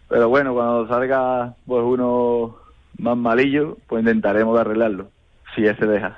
pero 0.10 0.30
bueno, 0.30 0.54
cuando 0.54 0.88
salga 0.88 1.54
pues 1.66 1.84
uno 1.84 2.58
más 2.98 3.18
malillo, 3.18 3.78
pues 3.88 4.02
intentaremos 4.02 4.60
arreglarlo, 4.60 5.10
si 5.56 5.66
ese 5.66 5.86
deja. 5.86 6.18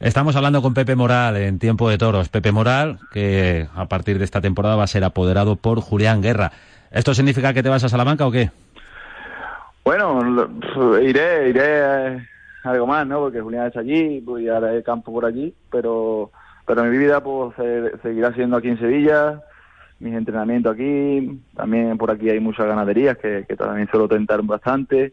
Estamos 0.00 0.34
hablando 0.34 0.62
con 0.62 0.74
Pepe 0.74 0.96
Moral 0.96 1.36
en 1.36 1.60
Tiempo 1.60 1.88
de 1.88 1.96
Toros. 1.96 2.28
Pepe 2.28 2.50
Moral, 2.50 2.98
que 3.12 3.68
a 3.74 3.86
partir 3.86 4.18
de 4.18 4.24
esta 4.24 4.40
temporada 4.40 4.74
va 4.74 4.82
a 4.82 4.88
ser 4.88 5.04
apoderado 5.04 5.54
por 5.54 5.80
Julián 5.80 6.20
Guerra. 6.20 6.50
¿Esto 6.90 7.14
significa 7.14 7.54
que 7.54 7.62
te 7.62 7.68
vas 7.68 7.84
a 7.84 7.88
Salamanca 7.88 8.26
o 8.26 8.32
qué? 8.32 8.50
Bueno, 9.84 10.20
iré, 11.00 11.50
iré 11.50 12.26
algo 12.64 12.86
más, 12.86 13.06
¿no? 13.06 13.20
Porque 13.20 13.40
Julián 13.40 13.68
es 13.68 13.76
allí, 13.76 14.20
voy 14.20 14.48
a 14.48 14.60
de 14.60 14.82
campo 14.82 15.12
por 15.12 15.24
allí, 15.24 15.54
pero 15.70 16.30
pero 16.66 16.84
mi 16.84 16.96
vida 16.96 17.20
pues 17.22 17.54
seguirá 18.02 18.32
siendo 18.34 18.56
aquí 18.56 18.68
en 18.68 18.78
Sevilla, 18.78 19.40
mis 19.98 20.14
entrenamientos 20.14 20.74
aquí, 20.74 21.40
también 21.54 21.98
por 21.98 22.10
aquí 22.10 22.30
hay 22.30 22.40
muchas 22.40 22.66
ganaderías 22.66 23.18
que, 23.18 23.44
que 23.48 23.56
también 23.56 23.88
suelo 23.88 24.08
tentar 24.08 24.42
bastante 24.42 25.12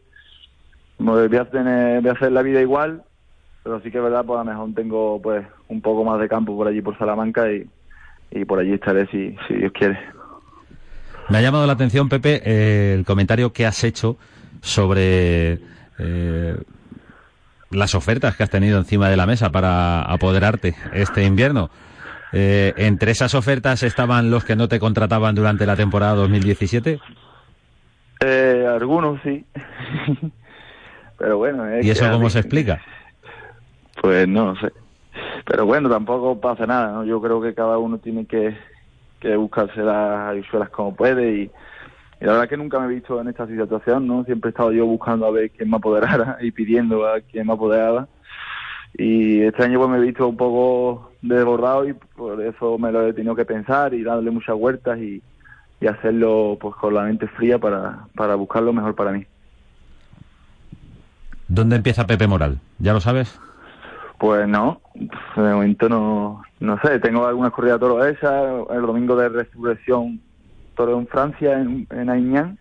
voy 0.99 1.37
a, 1.37 1.45
tener, 1.45 2.01
voy 2.01 2.09
a 2.09 2.13
hacer 2.13 2.31
la 2.31 2.41
vida 2.41 2.61
igual, 2.61 3.03
pero 3.63 3.81
sí 3.81 3.91
que 3.91 3.97
es 3.97 4.03
verdad, 4.03 4.25
pues 4.25 4.39
a 4.39 4.43
lo 4.43 4.51
mejor 4.51 4.73
tengo 4.75 5.21
pues 5.21 5.45
un 5.67 5.81
poco 5.81 6.03
más 6.03 6.19
de 6.19 6.27
campo 6.27 6.55
por 6.55 6.67
allí, 6.67 6.81
por 6.81 6.97
Salamanca, 6.97 7.51
y, 7.51 7.67
y 8.31 8.45
por 8.45 8.59
allí 8.59 8.73
estaré 8.73 9.07
si, 9.07 9.35
si 9.47 9.55
Dios 9.55 9.71
quiere. 9.73 9.97
Me 11.29 11.37
ha 11.37 11.41
llamado 11.41 11.67
la 11.67 11.73
atención, 11.73 12.09
Pepe, 12.09 12.41
eh, 12.43 12.93
el 12.95 13.05
comentario 13.05 13.53
que 13.53 13.67
has 13.67 13.83
hecho 13.83 14.17
sobre 14.61 15.59
eh, 15.99 16.55
las 17.69 17.93
ofertas 17.93 18.35
que 18.35 18.43
has 18.43 18.49
tenido 18.49 18.79
encima 18.79 19.09
de 19.09 19.17
la 19.17 19.27
mesa 19.27 19.51
para 19.51 20.01
apoderarte 20.01 20.75
este 20.91 21.23
invierno. 21.23 21.69
Eh, 22.33 22.73
¿Entre 22.77 23.11
esas 23.11 23.35
ofertas 23.35 23.83
estaban 23.83 24.31
los 24.31 24.43
que 24.43 24.55
no 24.55 24.67
te 24.67 24.79
contrataban 24.79 25.35
durante 25.35 25.65
la 25.67 25.75
temporada 25.75 26.15
2017? 26.15 26.99
algunos 28.67 29.21
sí. 29.23 29.45
Pero 31.19 31.37
bueno, 31.37 31.65
¿Y 31.81 31.89
eso 31.89 32.09
cómo 32.09 32.29
se 32.29 32.39
explica? 32.39 32.81
Pues 34.01 34.27
no 34.27 34.55
sé. 34.55 34.71
Pero 35.45 35.65
bueno, 35.65 35.89
tampoco 35.89 36.39
pasa 36.39 36.65
nada, 36.65 36.93
¿no? 36.93 37.03
Yo 37.03 37.21
creo 37.21 37.41
que 37.41 37.53
cada 37.53 37.77
uno 37.77 37.97
tiene 37.97 38.25
que, 38.25 38.55
que 39.19 39.35
buscarse 39.35 39.81
las 39.81 40.29
ayudas 40.29 40.69
como 40.69 40.95
puede 40.95 41.31
y, 41.33 41.51
la 42.21 42.33
verdad 42.33 42.49
que 42.49 42.57
nunca 42.57 42.79
me 42.79 42.85
he 42.85 42.95
visto 42.95 43.19
en 43.19 43.29
esta 43.29 43.47
situación, 43.47 44.07
¿no? 44.07 44.23
Siempre 44.25 44.49
he 44.49 44.51
estado 44.51 44.71
yo 44.71 44.85
buscando 44.85 45.25
a 45.25 45.31
ver 45.31 45.51
quién 45.51 45.69
me 45.69 45.77
apoderara 45.77 46.37
y 46.41 46.51
pidiendo 46.51 47.05
a 47.05 47.19
quién 47.21 47.47
me 47.47 47.53
apoderara. 47.53 48.07
Y 48.97 49.41
este 49.41 49.63
año 49.63 49.79
pues 49.79 49.89
me 49.89 49.97
he 49.97 50.01
visto 50.01 50.27
un 50.27 50.37
poco 50.37 51.11
desbordado 51.21 51.87
y 51.87 51.93
por 51.93 52.41
eso 52.41 52.77
me 52.77 52.91
lo 52.91 53.07
he 53.07 53.13
tenido 53.13 53.35
que 53.35 53.45
pensar 53.45 53.93
y 53.93 54.03
darle 54.03 54.31
muchas 54.31 54.55
vueltas 54.55 54.97
y, 54.99 55.21
y 55.79 55.87
hacerlo 55.87 56.57
pues 56.59 56.75
con 56.75 56.93
la 56.93 57.03
mente 57.03 57.27
fría 57.27 57.59
para, 57.59 58.07
para 58.15 58.35
buscar 58.35 58.63
lo 58.63 58.73
mejor 58.73 58.95
para 58.95 59.11
mí. 59.11 59.25
¿Dónde 61.49 61.75
empieza 61.75 62.07
Pepe 62.07 62.27
Moral? 62.27 62.59
¿Ya 62.77 62.93
lo 62.93 63.01
sabes? 63.01 63.39
Pues 64.19 64.47
no, 64.47 64.81
de 64.93 65.41
momento 65.41 65.89
no, 65.89 66.43
no 66.59 66.79
sé, 66.81 66.99
tengo 66.99 67.25
algunas 67.25 67.51
corridas 67.51 67.79
de 67.79 68.65
el 68.75 68.81
domingo 68.81 69.15
de 69.15 69.29
resurrección 69.29 70.21
toro 70.75 70.99
en 70.99 71.07
Francia, 71.07 71.59
en, 71.59 71.87
en 71.89 72.09
Aignan, 72.09 72.57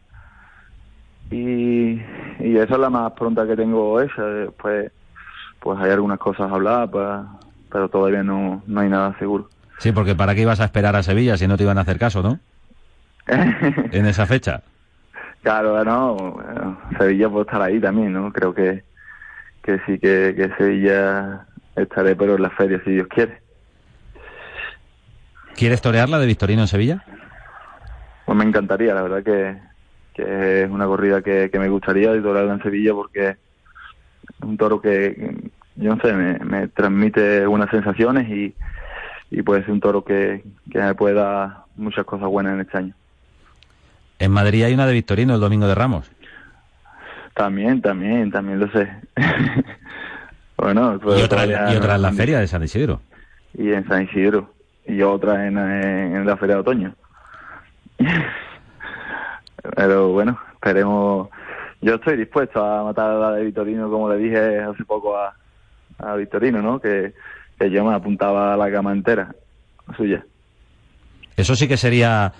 y, 1.30 2.00
y 2.40 2.56
esa 2.56 2.74
es 2.74 2.80
la 2.80 2.90
más 2.90 3.12
pronta 3.12 3.46
que 3.46 3.56
tengo 3.56 4.00
esa, 4.00 4.24
después 4.24 4.90
pues 5.60 5.78
hay 5.80 5.90
algunas 5.90 6.18
cosas 6.18 6.50
habladas, 6.50 6.88
pues, 6.90 7.06
pero 7.70 7.88
todavía 7.88 8.22
no, 8.22 8.62
no 8.66 8.80
hay 8.80 8.88
nada 8.88 9.16
seguro. 9.18 9.48
Sí, 9.78 9.92
porque 9.92 10.14
¿para 10.14 10.34
qué 10.34 10.42
ibas 10.42 10.60
a 10.60 10.64
esperar 10.64 10.96
a 10.96 11.02
Sevilla 11.02 11.36
si 11.36 11.46
no 11.46 11.56
te 11.56 11.64
iban 11.64 11.78
a 11.78 11.82
hacer 11.82 11.98
caso, 11.98 12.22
no? 12.22 12.38
en 13.26 14.06
esa 14.06 14.26
fecha. 14.26 14.62
Claro, 15.42 15.84
no, 15.84 16.76
Sevilla 16.98 17.28
puede 17.28 17.44
estar 17.44 17.62
ahí 17.62 17.80
también, 17.80 18.12
¿no? 18.12 18.32
Creo 18.32 18.52
que, 18.52 18.82
que 19.62 19.78
sí, 19.86 19.98
que, 19.98 20.34
que 20.36 20.50
Sevilla 20.58 21.46
estaré, 21.76 22.16
pero 22.16 22.34
en 22.36 22.42
la 22.42 22.50
feria, 22.50 22.80
si 22.84 22.92
Dios 22.92 23.06
quiere. 23.08 23.40
¿Quieres 25.54 25.80
torearla 25.80 26.18
de 26.18 26.26
Victorino 26.26 26.62
en 26.62 26.68
Sevilla? 26.68 27.04
Pues 28.24 28.36
me 28.36 28.44
encantaría, 28.44 28.94
la 28.94 29.02
verdad 29.02 29.22
que, 29.22 29.56
que 30.14 30.62
es 30.62 30.70
una 30.70 30.86
corrida 30.86 31.22
que, 31.22 31.50
que 31.50 31.58
me 31.58 31.68
gustaría 31.68 32.12
de 32.12 32.20
torearla 32.20 32.54
en 32.54 32.62
Sevilla 32.62 32.92
porque 32.92 33.28
es 33.30 33.36
un 34.42 34.56
toro 34.56 34.80
que, 34.80 35.50
yo 35.76 35.94
no 35.94 36.02
sé, 36.02 36.12
me, 36.12 36.38
me 36.40 36.68
transmite 36.68 37.46
buenas 37.46 37.70
sensaciones 37.70 38.28
y, 38.28 38.54
y 39.30 39.42
puede 39.42 39.62
ser 39.62 39.70
un 39.70 39.80
toro 39.80 40.04
que, 40.04 40.42
que 40.70 40.78
me 40.78 40.94
puede 40.94 41.14
dar 41.14 41.64
muchas 41.76 42.04
cosas 42.04 42.28
buenas 42.28 42.54
en 42.54 42.60
este 42.60 42.78
año. 42.78 42.94
En 44.18 44.32
Madrid 44.32 44.64
hay 44.64 44.74
una 44.74 44.86
de 44.86 44.92
Victorino 44.94 45.34
el 45.34 45.40
domingo 45.40 45.66
de 45.66 45.74
Ramos. 45.74 46.10
También, 47.34 47.80
también, 47.80 48.30
también 48.32 48.58
lo 48.58 48.70
sé. 48.72 48.90
bueno, 50.56 50.94
y 50.94 51.22
otra, 51.22 51.46
y 51.72 51.76
otra 51.76 51.94
en 51.94 52.02
la 52.02 52.12
feria 52.12 52.40
de 52.40 52.48
San 52.48 52.64
Isidro. 52.64 53.00
Y 53.54 53.72
en 53.72 53.86
San 53.86 54.02
Isidro. 54.02 54.52
Y 54.86 55.02
otra 55.02 55.46
en, 55.46 55.56
en, 55.56 56.26
la 56.26 56.36
feria 56.36 56.56
de 56.56 56.60
otoño. 56.62 56.94
Pero 59.76 60.08
bueno, 60.12 60.38
esperemos. 60.54 61.28
Yo 61.80 61.94
estoy 61.94 62.16
dispuesto 62.16 62.64
a 62.64 62.82
matar 62.82 63.10
a 63.10 63.18
la 63.18 63.32
de 63.32 63.44
Victorino, 63.44 63.88
como 63.88 64.10
le 64.10 64.16
dije 64.16 64.58
hace 64.58 64.84
poco 64.84 65.16
a, 65.16 65.32
a 65.98 66.16
Victorino, 66.16 66.60
¿no? 66.60 66.80
Que, 66.80 67.14
que 67.56 67.70
yo 67.70 67.84
me 67.84 67.94
apuntaba 67.94 68.54
a 68.54 68.56
la 68.56 68.70
cama 68.70 68.90
entera 68.92 69.32
suya. 69.96 70.24
Eso 71.36 71.54
sí 71.54 71.68
que 71.68 71.76
sería 71.76 72.32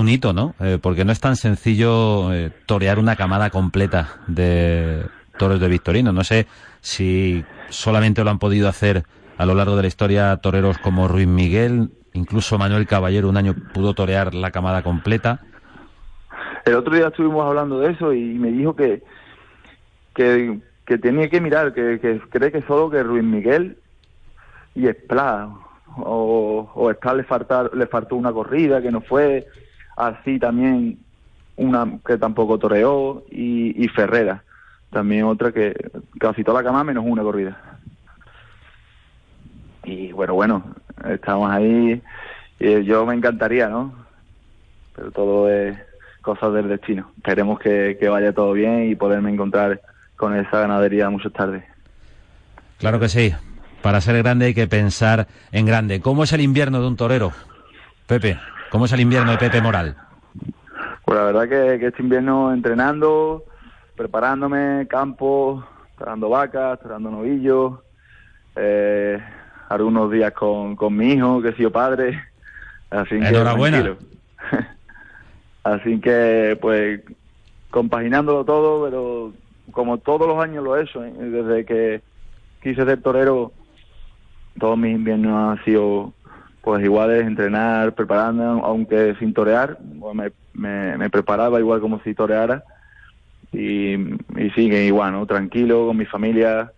un 0.00 0.08
hito, 0.08 0.32
¿no? 0.32 0.54
Eh, 0.60 0.78
porque 0.80 1.04
no 1.04 1.12
es 1.12 1.20
tan 1.20 1.36
sencillo 1.36 2.32
eh, 2.32 2.50
torear 2.66 2.98
una 2.98 3.16
camada 3.16 3.50
completa 3.50 4.20
de 4.26 5.06
toros 5.38 5.60
de 5.60 5.68
Victorino. 5.68 6.12
No 6.12 6.24
sé 6.24 6.46
si 6.80 7.44
solamente 7.68 8.24
lo 8.24 8.30
han 8.30 8.38
podido 8.38 8.68
hacer 8.68 9.04
a 9.38 9.46
lo 9.46 9.54
largo 9.54 9.76
de 9.76 9.82
la 9.82 9.88
historia 9.88 10.36
toreros 10.36 10.78
como 10.78 11.08
Ruiz 11.08 11.26
Miguel, 11.26 11.90
incluso 12.12 12.58
Manuel 12.58 12.86
Caballero 12.86 13.28
un 13.28 13.36
año 13.36 13.54
pudo 13.72 13.94
torear 13.94 14.34
la 14.34 14.50
camada 14.50 14.82
completa. 14.82 15.40
El 16.64 16.76
otro 16.76 16.94
día 16.94 17.08
estuvimos 17.08 17.44
hablando 17.44 17.80
de 17.80 17.92
eso 17.92 18.12
y 18.12 18.34
me 18.34 18.50
dijo 18.50 18.74
que 18.74 19.02
que, 20.14 20.60
que 20.86 20.98
tenía 20.98 21.28
que 21.28 21.40
mirar, 21.40 21.74
que, 21.74 21.98
que 22.00 22.20
cree 22.30 22.52
que 22.52 22.62
solo 22.62 22.88
que 22.88 23.02
Ruiz 23.02 23.24
Miguel 23.24 23.76
y 24.74 24.86
Esplá 24.86 25.48
o, 25.96 26.70
o 26.74 26.90
Esplá 26.90 27.14
le, 27.14 27.24
falta, 27.24 27.68
le 27.74 27.86
faltó 27.86 28.16
una 28.16 28.32
corrida 28.32 28.80
que 28.80 28.90
no 28.90 29.00
fue 29.00 29.46
así 29.96 30.38
también 30.38 30.98
una 31.56 31.98
que 32.04 32.18
tampoco 32.18 32.58
toreó 32.58 33.24
y, 33.30 33.86
Ferrera, 33.88 34.42
también 34.90 35.24
otra 35.24 35.52
que 35.52 35.74
casi 36.18 36.42
toda 36.42 36.62
la 36.62 36.66
cama 36.66 36.84
menos 36.84 37.04
una 37.06 37.22
corrida. 37.22 37.78
Y 39.84 40.12
bueno, 40.12 40.34
bueno, 40.34 40.64
estamos 41.08 41.50
ahí, 41.50 42.02
yo 42.58 43.04
me 43.06 43.14
encantaría, 43.14 43.68
¿no? 43.68 43.92
Pero 44.96 45.10
todo 45.10 45.50
es 45.50 45.76
cosas 46.22 46.54
del 46.54 46.68
destino. 46.68 47.10
Esperemos 47.18 47.58
que, 47.58 47.96
que 48.00 48.08
vaya 48.08 48.32
todo 48.32 48.52
bien 48.52 48.90
y 48.90 48.94
poderme 48.94 49.30
encontrar 49.30 49.80
con 50.16 50.34
esa 50.34 50.60
ganadería 50.60 51.10
mucho 51.10 51.30
tarde. 51.30 51.64
Claro 52.78 52.98
que 52.98 53.08
sí. 53.08 53.34
Para 53.82 54.00
ser 54.00 54.16
grande 54.22 54.46
hay 54.46 54.54
que 54.54 54.66
pensar 54.66 55.28
en 55.52 55.66
grande. 55.66 56.00
¿Cómo 56.00 56.24
es 56.24 56.32
el 56.32 56.40
invierno 56.40 56.80
de 56.80 56.86
un 56.86 56.96
torero, 56.96 57.32
Pepe? 58.06 58.38
¿Cómo 58.74 58.86
es 58.86 58.92
el 58.92 59.02
invierno 59.02 59.30
de 59.30 59.38
Pepe 59.38 59.62
Moral? 59.62 59.94
Pues 61.04 61.16
la 61.16 61.26
verdad 61.26 61.48
que, 61.48 61.86
este 61.86 62.02
invierno 62.02 62.52
entrenando, 62.52 63.44
preparándome, 63.94 64.88
campo, 64.88 65.64
tragando 65.96 66.28
vacas, 66.28 66.80
tragando 66.80 67.12
novillos, 67.12 67.74
eh, 68.56 69.22
algunos 69.68 70.10
días 70.10 70.32
con, 70.32 70.74
con 70.74 70.96
mi 70.96 71.12
hijo, 71.12 71.40
que 71.40 71.50
he 71.50 71.54
sido 71.54 71.70
padre. 71.70 72.20
Así 72.90 73.14
Enhorabuena. 73.14 73.94
Así 75.62 76.00
que, 76.00 76.58
pues, 76.60 77.00
compaginándolo 77.70 78.44
todo, 78.44 78.86
pero 78.86 79.32
como 79.70 79.98
todos 79.98 80.26
los 80.26 80.42
años 80.42 80.64
lo 80.64 80.76
he 80.76 80.82
hecho, 80.82 81.04
¿eh? 81.04 81.12
desde 81.16 81.64
que 81.64 82.02
quise 82.60 82.84
ser 82.84 83.00
torero, 83.00 83.52
todos 84.58 84.76
mis 84.76 84.96
inviernos 84.96 85.58
han 85.60 85.64
sido 85.64 86.12
pues 86.64 86.82
iguales, 86.82 87.26
entrenar, 87.26 87.94
prepararme, 87.94 88.44
aunque 88.44 89.14
sin 89.18 89.34
torear, 89.34 89.78
pues 90.00 90.14
me, 90.14 90.96
me, 90.96 91.10
preparaba 91.10 91.60
igual 91.60 91.80
como 91.80 92.00
si 92.00 92.14
toreara 92.14 92.64
y, 93.52 93.94
y 93.94 94.50
sigue 94.54 94.86
igual, 94.86 95.12
¿no? 95.12 95.26
Tranquilo, 95.26 95.86
con 95.86 95.96
mi 95.96 96.06
familia, 96.06 96.72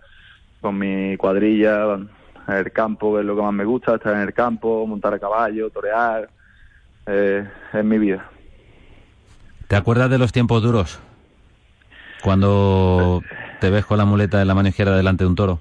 con 0.61 0.77
mi 0.77 1.16
cuadrilla, 1.16 1.94
en 1.94 2.55
el 2.55 2.72
campo, 2.72 3.14
que 3.14 3.20
es 3.20 3.27
lo 3.27 3.37
que 3.37 3.42
más 3.42 3.53
me 3.53 3.64
gusta, 3.64 3.94
estar 3.94 4.14
en 4.14 4.22
el 4.22 4.35
campo, 4.35 4.85
montar 4.87 5.14
a 5.14 5.20
caballo, 5.20 5.70
torear, 5.70 6.29
eh, 7.07 7.49
es 7.72 7.85
mi 7.85 7.99
vida. 7.99 8.29
¿Te 9.68 9.77
acuerdas 9.77 10.11
de 10.11 10.18
los 10.18 10.33
tiempos 10.33 10.62
duros? 10.62 11.01
Cuando 12.22 13.22
te 13.61 13.70
ves 13.70 13.85
con 13.87 13.99
la 13.99 14.05
muleta 14.05 14.42
en 14.42 14.49
la 14.49 14.55
mano 14.55 14.68
izquierda 14.68 14.96
delante 14.96 15.22
de 15.22 15.29
un 15.29 15.37
toro. 15.37 15.61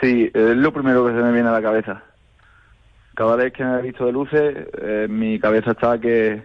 Sí, 0.00 0.28
es 0.34 0.56
lo 0.56 0.72
primero 0.72 1.06
que 1.06 1.12
se 1.12 1.22
me 1.22 1.32
viene 1.32 1.48
a 1.48 1.52
la 1.52 1.62
cabeza. 1.62 2.02
Cada 3.14 3.36
vez 3.36 3.52
que 3.52 3.64
me 3.64 3.78
he 3.78 3.82
visto 3.82 4.06
de 4.06 4.12
luces, 4.12 4.68
eh, 4.80 5.06
mi 5.08 5.38
cabeza 5.38 5.72
está 5.72 5.98
que, 6.00 6.42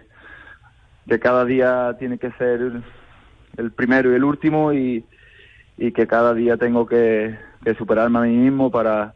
que 1.08 1.18
cada 1.18 1.44
día 1.44 1.96
tiene 1.98 2.18
que 2.18 2.30
ser 2.32 2.82
el 3.56 3.72
primero 3.72 4.12
y 4.12 4.14
el 4.14 4.24
último 4.24 4.72
y, 4.72 5.04
y 5.76 5.92
que 5.92 6.06
cada 6.06 6.34
día 6.34 6.56
tengo 6.56 6.86
que, 6.86 7.36
superarme 7.76 8.18
a 8.18 8.22
mí 8.22 8.36
mismo 8.36 8.70
para, 8.70 9.14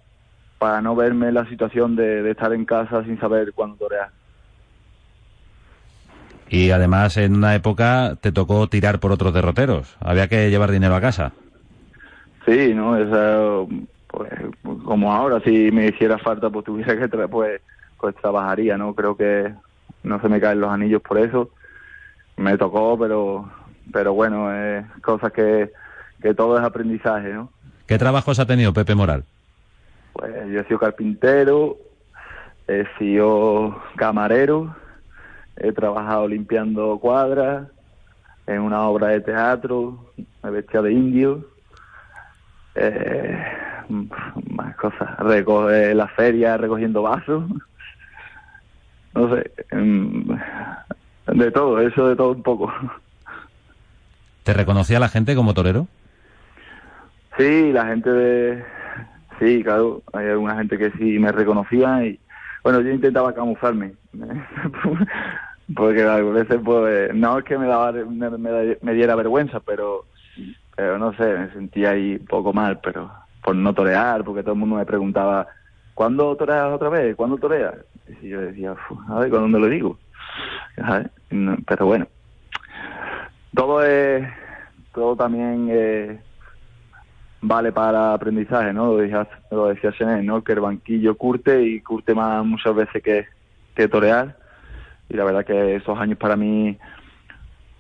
para 0.59 0.81
no 0.81 0.97
verme 0.97 1.29
en 1.29 1.35
la 1.35 1.49
situación 1.49 1.95
de, 1.97 2.23
de 2.23 2.31
estar 2.33 2.53
en 2.53 2.65
casa 2.65 3.05
sin 3.05 3.19
saber 3.21 3.53
cuándo 3.53 3.77
torear. 3.77 4.11
Y 6.49 6.71
además 6.71 7.17
en 7.17 7.35
una 7.35 7.55
época 7.55 8.17
te 8.21 8.33
tocó 8.33 8.67
tirar 8.69 9.01
por 9.01 9.13
otros 9.13 9.33
derroteros. 9.33 9.97
Había 10.01 10.29
que 10.29 10.51
llevar 10.51 10.71
dinero 10.71 10.95
a 10.95 11.01
casa. 11.01 11.33
Sí, 12.47 12.75
no, 12.75 12.97
eso, 12.97 13.69
pues, 14.17 14.33
como 14.85 15.13
ahora, 15.13 15.41
si 15.41 15.71
me 15.71 15.89
hiciera 15.89 16.19
falta, 16.19 16.51
pues 16.51 16.65
tuviera 16.65 16.97
que, 16.97 17.09
pues, 17.29 17.61
pues 17.99 18.15
trabajaría, 18.17 18.77
¿no? 18.77 18.95
Creo 18.95 19.17
que 19.17 19.53
no 20.03 20.21
se 20.21 20.29
me 20.29 20.41
caen 20.41 20.61
los 20.61 20.71
anillos 20.71 21.03
por 21.03 21.19
eso. 21.19 21.51
Me 22.37 22.57
tocó, 22.57 22.99
pero, 22.99 23.51
pero 23.93 24.15
bueno, 24.15 24.53
es 24.53 24.85
cosas 25.03 25.33
que, 25.33 25.73
que 26.21 26.35
todo 26.35 26.59
es 26.59 26.65
aprendizaje, 26.65 27.33
¿no? 27.33 27.51
¿Qué 27.87 27.99
trabajos 27.99 28.39
ha 28.39 28.47
tenido 28.47 28.73
Pepe 28.73 28.95
Moral? 28.95 29.25
Pues 30.13 30.33
yo 30.49 30.61
he 30.61 30.65
sido 30.65 30.79
carpintero, 30.79 31.77
he 32.69 32.87
sido 32.99 33.83
camarero, 33.97 34.75
he 35.57 35.73
trabajado 35.73 36.29
limpiando 36.29 36.99
cuadras, 36.99 37.69
en 38.47 38.61
una 38.61 38.83
obra 38.83 39.09
de 39.09 39.21
teatro, 39.21 40.13
me 40.43 40.51
vestía 40.51 40.83
de 40.83 40.93
indio, 40.93 41.47
eh, 42.75 43.43
más 43.89 44.77
cosas, 44.77 45.19
recoge 45.19 45.95
la 45.95 46.09
feria 46.09 46.57
recogiendo 46.57 47.03
vasos, 47.03 47.45
no 49.15 49.35
sé, 49.35 49.51
em, 49.71 50.27
de 51.27 51.51
todo, 51.51 51.81
eso 51.81 52.09
de 52.09 52.17
todo 52.17 52.33
un 52.33 52.43
poco. 52.43 52.73
¿Te 54.43 54.53
reconocía 54.53 55.01
la 55.01 55.09
gente 55.09 55.35
como 55.35 55.55
torero? 55.55 55.87
Sí, 57.39 57.73
la 57.73 57.87
gente 57.87 58.11
de... 58.11 58.65
Sí, 59.39 59.65
claro, 59.65 60.03
hay 60.13 60.29
alguna 60.29 60.57
gente 60.57 60.79
que 60.79 60.93
sí 60.93 61.19
me 61.19 61.33
reconocía 61.33 62.05
y 62.05 62.21
bueno, 62.63 62.81
yo 62.81 62.91
intentaba 62.91 63.35
camuflarme. 63.35 63.95
Porque 65.75 66.03
a 66.03 66.17
veces, 66.17 66.61
pues, 66.65 67.15
no 67.15 67.39
es 67.39 67.45
que 67.45 67.59
me, 67.59 67.67
daba, 67.67 67.93
me, 67.93 68.95
diera 68.95 69.15
vergüenza, 69.15 69.61
pero, 69.61 70.05
pero 70.77 70.99
no 70.99 71.15
sé, 71.15 71.25
me 71.25 71.51
sentía 71.53 71.91
ahí 71.91 72.17
un 72.21 72.27
poco 72.27 72.53
mal, 72.53 72.81
pero 72.83 73.11
por 73.45 73.55
no 73.55 73.75
torear, 73.75 74.25
porque 74.25 74.43
todo 74.43 74.55
el 74.55 74.61
mundo 74.61 74.77
me 74.77 74.87
preguntaba, 74.87 75.47
¿cuándo 75.93 76.35
toreas 76.35 76.73
otra 76.73 76.89
vez? 76.89 77.15
¿Cuándo 77.15 77.37
toreas? 77.37 77.75
Y 78.23 78.31
yo 78.31 78.41
decía, 78.41 78.75
a 79.09 79.19
ver, 79.21 79.31
¿con 79.31 79.43
dónde 79.43 79.61
lo 79.61 79.69
digo? 79.69 79.99
pero 81.67 81.87
bueno, 81.87 82.07
todo 83.55 83.85
es, 83.85 84.27
todo 84.93 85.15
también 85.15 85.69
eh, 85.71 86.21
vale 87.41 87.71
para 87.71 88.15
aprendizaje, 88.15 88.73
¿no? 88.73 88.87
Lo 88.87 88.97
decía, 88.97 89.29
lo 89.51 89.67
decía 89.67 89.93
¿no? 90.23 90.43
Que 90.43 90.53
el 90.53 90.61
banquillo 90.61 91.15
curte 91.17 91.63
y 91.63 91.81
curte 91.81 92.15
más 92.15 92.45
muchas 92.45 92.75
veces 92.75 93.03
que, 93.03 93.27
que 93.77 93.89
torear. 93.89 94.37
Y 95.09 95.15
la 95.15 95.25
verdad 95.25 95.45
que 95.45 95.77
esos 95.77 95.99
años 95.99 96.19
para 96.19 96.35
mí, 96.35 96.77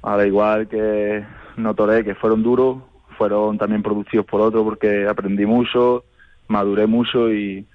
al 0.02 0.26
igual 0.26 0.68
que 0.68 1.24
no 1.56 1.74
toreé, 1.74 2.04
que 2.04 2.14
fueron 2.14 2.42
duros, 2.42 2.82
fueron 3.16 3.58
también 3.58 3.82
producidos 3.82 4.26
por 4.26 4.40
otro 4.40 4.64
porque 4.64 5.06
aprendí 5.08 5.46
mucho, 5.46 6.04
maduré 6.48 6.86
mucho 6.86 7.32
y, 7.32 7.66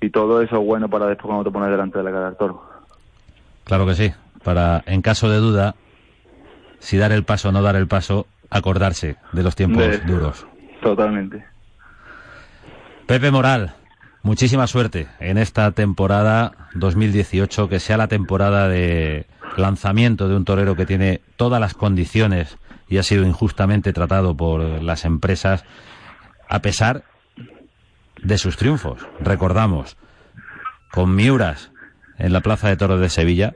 y 0.00 0.10
todo 0.10 0.42
eso 0.42 0.56
es 0.56 0.66
bueno 0.66 0.88
para 0.88 1.06
después 1.06 1.26
cuando 1.26 1.44
te 1.44 1.50
pones 1.50 1.70
delante 1.70 1.98
de 1.98 2.04
la 2.04 2.10
cara 2.10 2.26
del 2.26 2.36
toro. 2.36 2.62
Claro 3.64 3.86
que 3.86 3.94
sí. 3.94 4.12
Para, 4.42 4.82
en 4.86 5.02
caso 5.02 5.28
de 5.28 5.38
duda, 5.38 5.74
si 6.78 6.96
dar 6.96 7.12
el 7.12 7.24
paso 7.24 7.50
o 7.50 7.52
no 7.52 7.62
dar 7.62 7.76
el 7.76 7.86
paso, 7.86 8.26
acordarse 8.48 9.16
de 9.32 9.42
los 9.42 9.54
tiempos 9.54 9.84
duros. 10.06 10.46
Totalmente. 10.82 11.44
Pepe 13.06 13.30
Moral, 13.30 13.74
muchísima 14.22 14.66
suerte 14.66 15.08
en 15.18 15.36
esta 15.36 15.72
temporada 15.72 16.52
2018, 16.74 17.68
que 17.68 17.80
sea 17.80 17.96
la 17.96 18.08
temporada 18.08 18.68
de 18.68 19.26
lanzamiento 19.56 20.28
de 20.28 20.36
un 20.36 20.44
torero 20.44 20.76
que 20.76 20.86
tiene 20.86 21.20
todas 21.36 21.60
las 21.60 21.74
condiciones 21.74 22.56
y 22.90 22.98
ha 22.98 23.02
sido 23.04 23.24
injustamente 23.24 23.92
tratado 23.92 24.36
por 24.36 24.60
las 24.82 25.04
empresas, 25.06 25.64
a 26.48 26.60
pesar 26.60 27.04
de 28.20 28.36
sus 28.36 28.56
triunfos. 28.56 29.06
Recordamos, 29.20 29.96
con 30.90 31.14
Miuras 31.14 31.70
en 32.18 32.32
la 32.32 32.40
Plaza 32.40 32.68
de 32.68 32.76
Toros 32.76 33.00
de 33.00 33.08
Sevilla, 33.08 33.54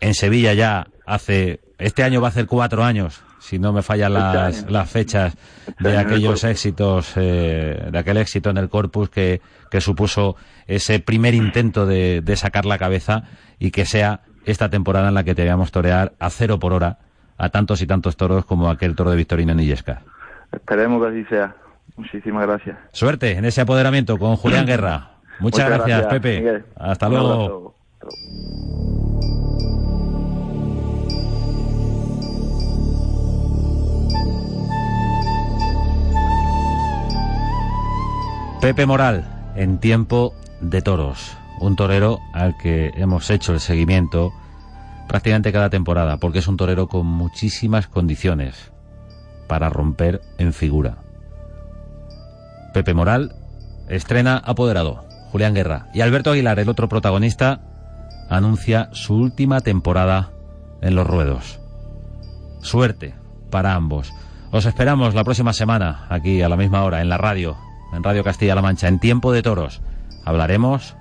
en 0.00 0.14
Sevilla 0.14 0.52
ya 0.52 0.88
hace, 1.06 1.60
este 1.78 2.02
año 2.02 2.20
va 2.20 2.28
a 2.28 2.30
hacer 2.30 2.46
cuatro 2.46 2.84
años 2.84 3.22
si 3.38 3.58
no 3.58 3.74
me 3.74 3.82
fallan 3.82 4.14
las, 4.14 4.70
las 4.70 4.90
fechas 4.90 5.34
de 5.78 5.98
aquellos 5.98 6.44
éxitos, 6.44 7.12
eh, 7.16 7.88
de 7.92 7.98
aquel 7.98 8.16
éxito 8.16 8.48
en 8.48 8.56
el 8.56 8.70
corpus 8.70 9.10
que, 9.10 9.42
que 9.70 9.82
supuso 9.82 10.34
ese 10.66 10.98
primer 10.98 11.34
intento 11.34 11.84
de, 11.84 12.22
de, 12.22 12.36
sacar 12.36 12.64
la 12.64 12.78
cabeza 12.78 13.24
y 13.58 13.70
que 13.70 13.84
sea 13.84 14.22
esta 14.46 14.70
temporada 14.70 15.08
en 15.08 15.14
la 15.14 15.24
que 15.24 15.34
te 15.34 15.44
veamos 15.44 15.72
torear 15.72 16.14
a 16.18 16.30
cero 16.30 16.58
por 16.58 16.72
hora 16.72 17.03
a 17.36 17.48
tantos 17.48 17.82
y 17.82 17.86
tantos 17.86 18.16
toros 18.16 18.44
como 18.44 18.70
aquel 18.70 18.94
toro 18.94 19.10
de 19.10 19.16
Victorino 19.16 19.52
en 19.52 19.60
Illesca. 19.60 20.02
Esperemos 20.52 21.02
que 21.02 21.08
así 21.08 21.24
sea. 21.28 21.54
Muchísimas 21.96 22.46
gracias. 22.46 22.76
Suerte 22.92 23.32
en 23.32 23.44
ese 23.44 23.60
apoderamiento 23.60 24.18
con 24.18 24.36
Julián 24.36 24.66
Guerra. 24.66 25.10
Muchas, 25.40 25.68
gracias, 25.68 26.06
Pepe. 26.06 26.64
Hasta 26.76 27.08
luego. 27.08 27.74
Pepe 38.60 38.86
Moral, 38.86 39.24
en 39.56 39.78
tiempo 39.78 40.34
de 40.60 40.80
toros. 40.80 41.36
Un 41.60 41.76
torero 41.76 42.20
al 42.32 42.56
que 42.56 42.92
hemos 42.96 43.28
hecho 43.30 43.52
el 43.52 43.60
seguimiento 43.60 44.32
prácticamente 45.14 45.52
cada 45.52 45.70
temporada, 45.70 46.16
porque 46.16 46.40
es 46.40 46.48
un 46.48 46.56
torero 46.56 46.88
con 46.88 47.06
muchísimas 47.06 47.86
condiciones 47.86 48.72
para 49.46 49.70
romper 49.70 50.20
en 50.38 50.52
figura. 50.52 50.96
Pepe 52.72 52.94
Moral 52.94 53.32
estrena 53.88 54.38
apoderado, 54.38 55.04
Julián 55.30 55.54
Guerra. 55.54 55.86
Y 55.94 56.00
Alberto 56.00 56.32
Aguilar, 56.32 56.58
el 56.58 56.68
otro 56.68 56.88
protagonista, 56.88 57.60
anuncia 58.28 58.88
su 58.90 59.14
última 59.14 59.60
temporada 59.60 60.32
en 60.82 60.96
los 60.96 61.06
ruedos. 61.06 61.60
Suerte 62.60 63.14
para 63.52 63.74
ambos. 63.74 64.12
Os 64.50 64.66
esperamos 64.66 65.14
la 65.14 65.22
próxima 65.22 65.52
semana, 65.52 66.06
aquí 66.08 66.42
a 66.42 66.48
la 66.48 66.56
misma 66.56 66.82
hora, 66.82 67.02
en 67.02 67.08
la 67.08 67.18
radio, 67.18 67.56
en 67.92 68.02
Radio 68.02 68.24
Castilla-La 68.24 68.62
Mancha, 68.62 68.88
en 68.88 68.98
Tiempo 68.98 69.30
de 69.30 69.42
Toros. 69.42 69.80
Hablaremos 70.24 70.96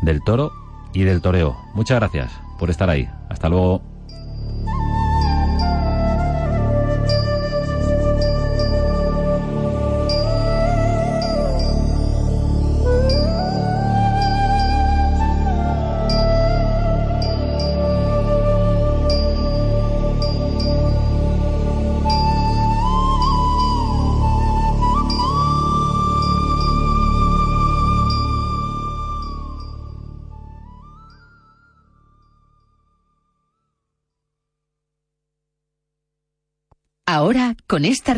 del 0.00 0.24
toro 0.24 0.50
y 0.94 1.02
del 1.02 1.20
toreo. 1.20 1.58
Muchas 1.74 2.00
gracias 2.00 2.32
por 2.62 2.70
estar 2.70 2.88
ahí. 2.88 3.10
Hasta 3.28 3.48
luego. 3.48 3.82
Con 37.72 37.86
esta 37.86 38.12